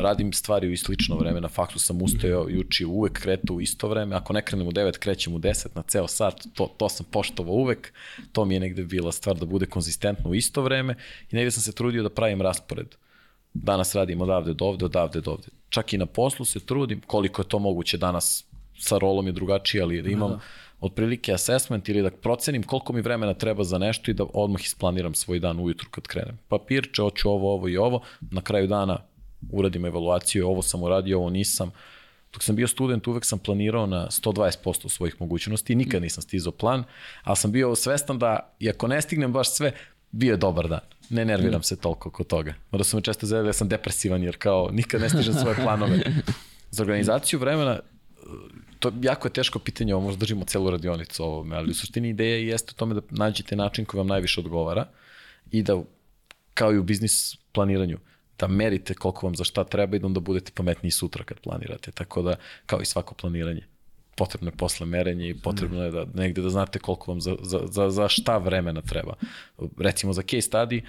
[0.01, 3.61] radim stvari u i slično vreme, na faksu sam ustajao i učio uvek kretu u
[3.61, 6.89] isto vreme, ako ne krenem u 9, krećem u 10 na ceo sat, to, to
[6.89, 7.93] sam poštovao uvek,
[8.33, 10.95] to mi je negde bila stvar da bude konzistentno u isto vreme
[11.31, 12.95] i negde sam se trudio da pravim raspored
[13.55, 15.49] danas radim odavde do ovde, odavde do ovde.
[15.75, 18.45] Čak i na poslu se trudim, koliko je to moguće danas
[18.79, 20.39] sa rolom je drugačije, ali da imam da.
[20.81, 25.14] otprilike assessment ili da procenim koliko mi vremena treba za nešto i da odmah isplaniram
[25.14, 26.39] svoj dan ujutru kad krenem.
[26.49, 28.99] Papirče, hoću ovo, ovo i ovo, na kraju dana
[29.51, 31.70] uradim evaluaciju, ovo sam uradio, ovo nisam.
[32.33, 36.53] Dok sam bio student, uvek sam planirao na 120% svojih mogućnosti i nikad nisam stizao
[36.53, 36.85] plan,
[37.22, 39.72] ali sam bio svestan da, i ako ne stignem baš sve,
[40.11, 40.94] bio je dobar dan.
[41.11, 42.55] Ne nerviram se toliko oko toga.
[42.71, 45.99] Mada su me često zavljali da sam depresivan jer kao nikad ne stižem svoje planove.
[46.71, 47.81] Za organizaciju vremena
[48.79, 52.37] to jako je teško pitanje, ovo možda držimo celu radionicu ovome, ali u suštini ideja
[52.37, 54.87] jeste u tome da nađete način koji vam najviše odgovara
[55.51, 55.83] i da,
[56.55, 57.99] kao i u biznis planiranju,
[58.39, 61.93] da merite koliko vam za šta treba i da onda budete pametniji sutra kad planirate.
[61.93, 62.37] Tako da,
[62.67, 63.67] kao i svako planiranje,
[64.17, 67.61] potrebno je posle merenje i potrebno je da negde da znate koliko vam za, za,
[67.71, 69.15] za, za šta vremena treba.
[69.79, 70.83] Recimo za case study,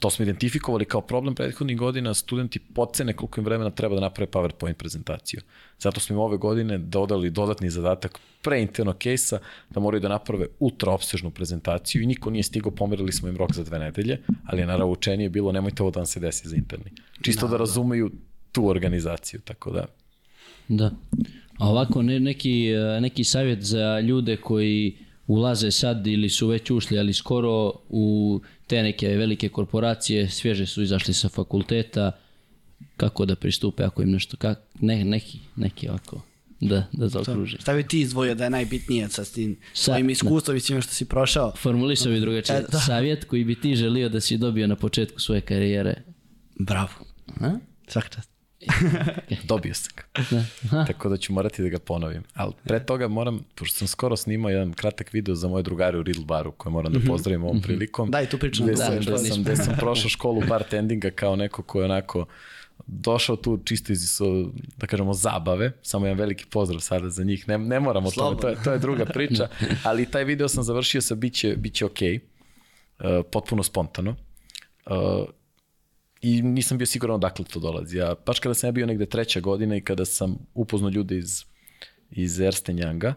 [0.00, 4.30] to smo identifikovali kao problem prethodnih godina, studenti podcene koliko im vremena treba da naprave
[4.30, 5.40] PowerPoint prezentaciju.
[5.78, 9.38] Zato smo im ove godine dodali dodatni zadatak pre interno case-a
[9.70, 13.52] da moraju da naprave ultra obsežnu prezentaciju i niko nije stigao, pomerili smo im rok
[13.52, 16.56] za dve nedelje, ali je naravno učenije bilo nemojte ovo da vam se desi za
[16.56, 16.92] interni.
[17.22, 18.10] Čisto da, da razumeju
[18.52, 19.86] tu organizaciju, tako da.
[20.68, 20.90] Da.
[21.58, 22.66] A ovako ne, neki,
[23.00, 28.82] neki savjet za ljude koji ulaze sad ili su već ušli, ali skoro u te
[28.82, 32.12] neke velike korporacije, svježe su izašli sa fakulteta,
[32.96, 36.20] kako da pristupe ako im nešto, kak, ne, neki, neki ovako,
[36.60, 37.58] da, da zaokruže.
[37.60, 41.04] Šta bi ti izdvojio da je najbitnije sa tim svojim iskustvom i svima što si
[41.04, 41.52] prošao?
[41.56, 42.58] Formulisao bi drugačije.
[42.58, 42.78] E, da.
[42.78, 46.02] Savjet koji bi ti želio da si dobio na početku svoje karijere.
[46.58, 46.92] Bravo.
[47.40, 47.50] A?
[47.88, 48.35] Svaka čast.
[49.48, 50.22] Dobio sam ga.
[50.70, 50.84] Da.
[50.84, 52.22] Tako da ću morati da ga ponovim.
[52.34, 56.02] Ali pre toga moram, pošto sam skoro snimao jedan kratak video za moje drugare u
[56.02, 57.08] Riddle baru, koje moram da mhm.
[57.08, 57.64] pozdravim ovom mhm.
[57.64, 58.10] prilikom.
[58.10, 58.66] Da, i tu pričam.
[58.66, 62.26] Gde da, sam, da, sam, gde sam prošao školu bartendinga kao neko ko je onako
[62.86, 64.20] došao tu čisto iz,
[64.76, 68.48] da kažemo, zabave, samo jedan veliki pozdrav sada za njih, ne, ne moramo to, to
[68.48, 69.48] je, to je druga priča,
[69.88, 74.16] ali taj video sam završio sa biće, biće ok, uh, potpuno spontano.
[74.86, 74.94] Uh,
[76.20, 77.96] i nisam bio siguran odakle to dolazi.
[77.96, 81.44] Ja, baš kada sam ja bio negde treća godina i kada sam upoznao ljude iz,
[82.10, 83.14] iz Ernst Younga,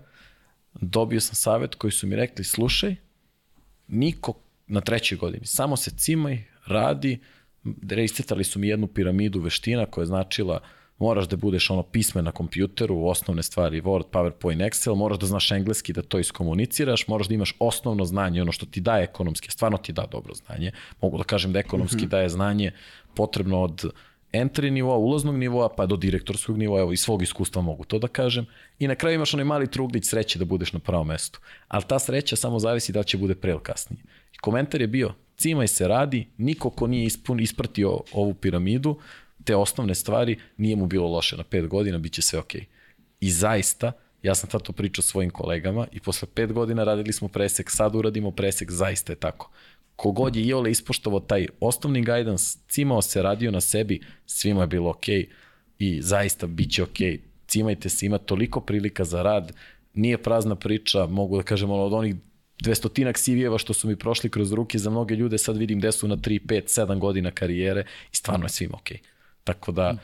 [0.74, 2.96] dobio sam savet koji su mi rekli, slušaj,
[3.88, 4.34] niko
[4.68, 7.20] na trećoj godini, samo se cimaj, radi,
[7.90, 12.26] reistetali su mi jednu piramidu veština koja je značila uh, moraš da budeš ono pismen
[12.26, 17.28] na kompjuteru, osnovne stvari, Word, PowerPoint, Excel, moraš da znaš engleski da to iskomuniciraš, moraš
[17.28, 20.72] da imaš osnovno znanje, ono što ti daje ekonomski, stvarno ti da dobro znanje.
[21.02, 22.10] Mogu da kažem da ekonomski mm -hmm.
[22.10, 22.72] daje znanje
[23.16, 23.92] potrebno od
[24.34, 28.08] entry nivoa, ulaznog nivoa, pa do direktorskog nivoa, evo, iz svog iskustva mogu to da
[28.08, 28.46] kažem.
[28.80, 31.40] I na kraju imaš onaj mali truglić sreće da budeš na pravom mestu.
[31.68, 34.04] Ali ta sreća samo zavisi da će bude pre ili kasnije.
[34.34, 39.00] I komentar je bio, cimaj se radi, niko ko nije ispun, ispratio ovu piramidu,
[39.50, 42.62] te osnovne stvari, nije mu bilo loše na pet godina, bit će sve okej.
[42.62, 42.66] Okay.
[43.20, 43.92] I zaista,
[44.24, 47.96] Ja sam tad to pričao svojim kolegama i posle pet godina radili smo presek, sad
[47.96, 49.50] uradimo presek, zaista je tako.
[49.96, 54.90] Kogod je Iole ispoštovao taj osnovni guidance, cimao se, radio na sebi, svima je bilo
[54.90, 55.28] okej okay
[55.80, 57.12] i zaista bit će okej.
[57.12, 57.20] Okay.
[57.48, 59.54] Cimajte se, ima toliko prilika za rad,
[59.94, 62.16] nije prazna priča, mogu da kažem ono, od onih
[62.62, 66.08] dvestotinak CV-eva što su mi prošli kroz ruke za mnoge ljude, sad vidim gde su
[66.08, 68.98] na 3, 5, 7 godina karijere i stvarno je svima okej.
[68.98, 69.19] Okay.
[69.50, 69.98] Tako da,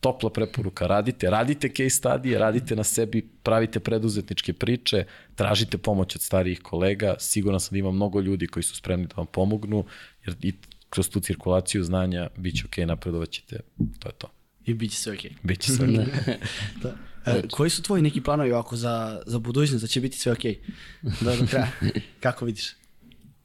[0.00, 5.04] topla preporuka, radite, radite case studije, radite na sebi, pravite preduzetničke priče,
[5.34, 9.14] tražite pomoć od starijih kolega, siguran sam da ima mnogo ljudi koji su spremni da
[9.16, 9.84] vam pomognu,
[10.26, 10.52] jer i
[10.90, 13.60] kroz tu cirkulaciju znanja bit će okej, okay, napredovaćete,
[13.98, 14.28] to je to.
[14.64, 15.30] I bit će sve okej.
[15.30, 15.36] Okay.
[15.42, 15.96] Biće sve okej.
[15.96, 16.36] Okay.
[16.82, 16.94] da.
[17.26, 20.60] E, koji su tvoji neki planovi ovako za, za budućnost, da će biti sve okej?
[21.02, 21.24] Okay?
[21.24, 21.70] Da, do kraja.
[22.24, 22.81] Kako vidiš?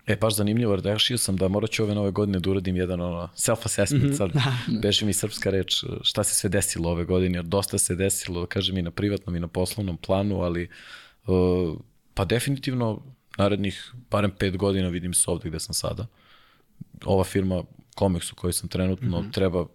[0.08, 3.02] E, baš zanimljivo, jer rešio sam da morat ću ove nove godine da uradim jedan
[3.02, 4.18] ono, self-assessment, mm -hmm.
[4.18, 4.32] sad
[4.82, 8.78] beži mi srpska reč, šta se sve desilo ove godine, jer dosta se desilo, kažem
[8.78, 10.70] i na privatnom i na poslovnom planu, ali
[11.28, 11.78] uh,
[12.14, 13.02] pa definitivno
[13.38, 16.08] narednih barem pet godina vidim se ovde gde sam sada.
[17.06, 17.64] Ova firma
[17.96, 19.34] Comex u kojoj sam trenutno mm -hmm.
[19.34, 19.66] treba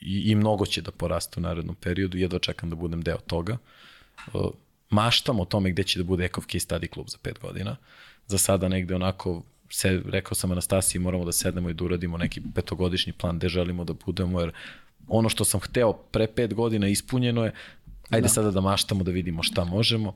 [0.00, 3.58] i, i mnogo će da poraste u narednom periodu, jedva čekam da budem deo toga.
[4.32, 4.50] Uh,
[4.90, 7.76] maštam o tome gde će da bude Ekov Key Study Club za pet godina.
[8.26, 9.42] Za sada negde onako
[9.72, 13.84] se, rekao sam Anastasiji, moramo da sednemo i da uradimo neki petogodišnji plan gde želimo
[13.84, 14.52] da budemo, jer
[15.08, 17.52] ono što sam hteo pre pet godina ispunjeno je,
[18.10, 18.28] ajde da.
[18.28, 20.14] sada da maštamo da vidimo šta možemo.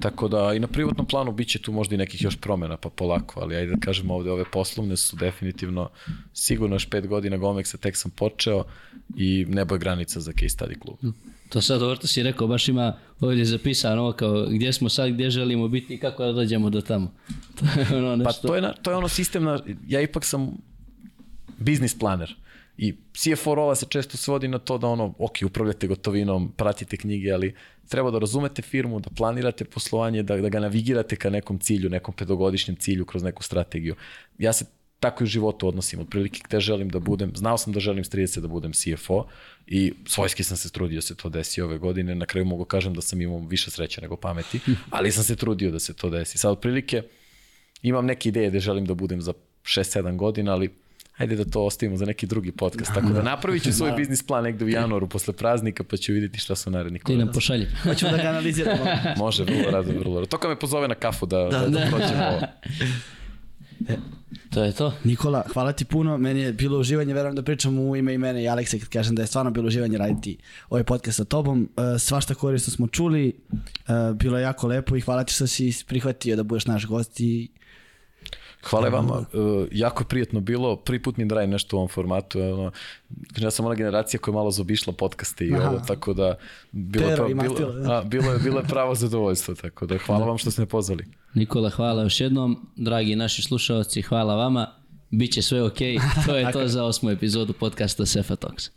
[0.00, 3.40] Tako da i na privatnom planu biće tu možda i nekih još promena pa polako,
[3.40, 5.90] ali ajde da kažemo ovde ove poslovne su definitivno
[6.32, 8.64] sigurno još pet godina Gomexa tek sam počeo
[9.16, 11.14] i nebo je granica za case study klub.
[11.48, 15.10] To sad ovo što si rekao, baš ima ovdje zapisano ovo kao gdje smo sad,
[15.10, 17.12] gdje želimo biti i kako da dođemo do tamo.
[17.58, 18.42] To je ono nešto...
[18.42, 20.56] Pa to je, na, to je ono sistem, na, ja ipak sam
[21.58, 22.34] biznis planer.
[22.76, 27.32] I CFO rola se često svodi na to da ono, ok, upravljate gotovinom, pratite knjige,
[27.32, 27.54] ali
[27.88, 32.14] treba da razumete firmu, da planirate poslovanje, da, da ga navigirate ka nekom cilju, nekom
[32.14, 33.94] petogodišnjem cilju kroz neku strategiju.
[34.38, 34.64] Ja se
[35.00, 38.10] tako i u životu odnosim, otprilike gde želim da budem, znao sam da želim s
[38.10, 39.26] 30 da budem CFO
[39.66, 42.94] i svojski sam se trudio da se to desi ove godine, na kraju mogu kažem
[42.94, 44.60] da sam imao više sreće nego pameti,
[44.96, 46.38] ali sam se trudio da se to desi.
[46.38, 47.02] Sad otprilike
[47.82, 49.32] imam neke ideje gde želim da budem za
[49.62, 50.70] 6-7 godina, ali
[51.16, 52.94] ajde da to ostavimo za neki drugi podcast.
[52.94, 53.96] Tako da napravit ću svoj da.
[53.96, 57.20] biznis plan negde u januaru posle praznika, pa ću vidjeti šta su naredni koraki.
[57.20, 57.66] Ti nam pošalji.
[57.82, 58.84] Hoćemo da ga analiziramo.
[59.24, 60.26] Može, vrlo rado, vrlo rado.
[60.26, 62.40] To kao me pozove na kafu da, da, da, da prođemo ovo.
[63.88, 63.96] E,
[64.50, 64.92] to je to.
[65.04, 66.18] Nikola, hvala ti puno.
[66.18, 69.14] Meni je bilo uživanje, verujem da pričam u ime i mene i Aleksa kad kažem
[69.14, 70.36] da je stvarno bilo uživanje raditi
[70.70, 71.68] ovaj podcast sa tobom.
[71.76, 75.84] Uh, svašta korisno smo čuli, uh, bilo je jako lepo i hvala ti što si
[75.86, 77.48] prihvatio da budeš naš gost i
[78.70, 82.40] Hvala vama, uh, jako je prijatno bilo, prvi put mi draje nešto u ovom formatu,
[82.40, 82.72] ono,
[83.36, 85.70] ja sam ona generacija koja je malo zobišla podcaste i Aha.
[85.70, 86.36] ovo, tako da
[86.72, 87.92] bilo, Pero, je, bilo, da.
[87.92, 90.26] a, bilo, je, bilo je pravo zadovoljstvo, tako da hvala da.
[90.26, 91.04] vam što ste me pozvali.
[91.34, 94.66] Nikola, hvala još jednom, dragi naši slušalci, hvala vama,
[95.10, 95.78] Biće sve ok,
[96.26, 98.70] to je to za osmu epizodu podcasta Sefa Talks.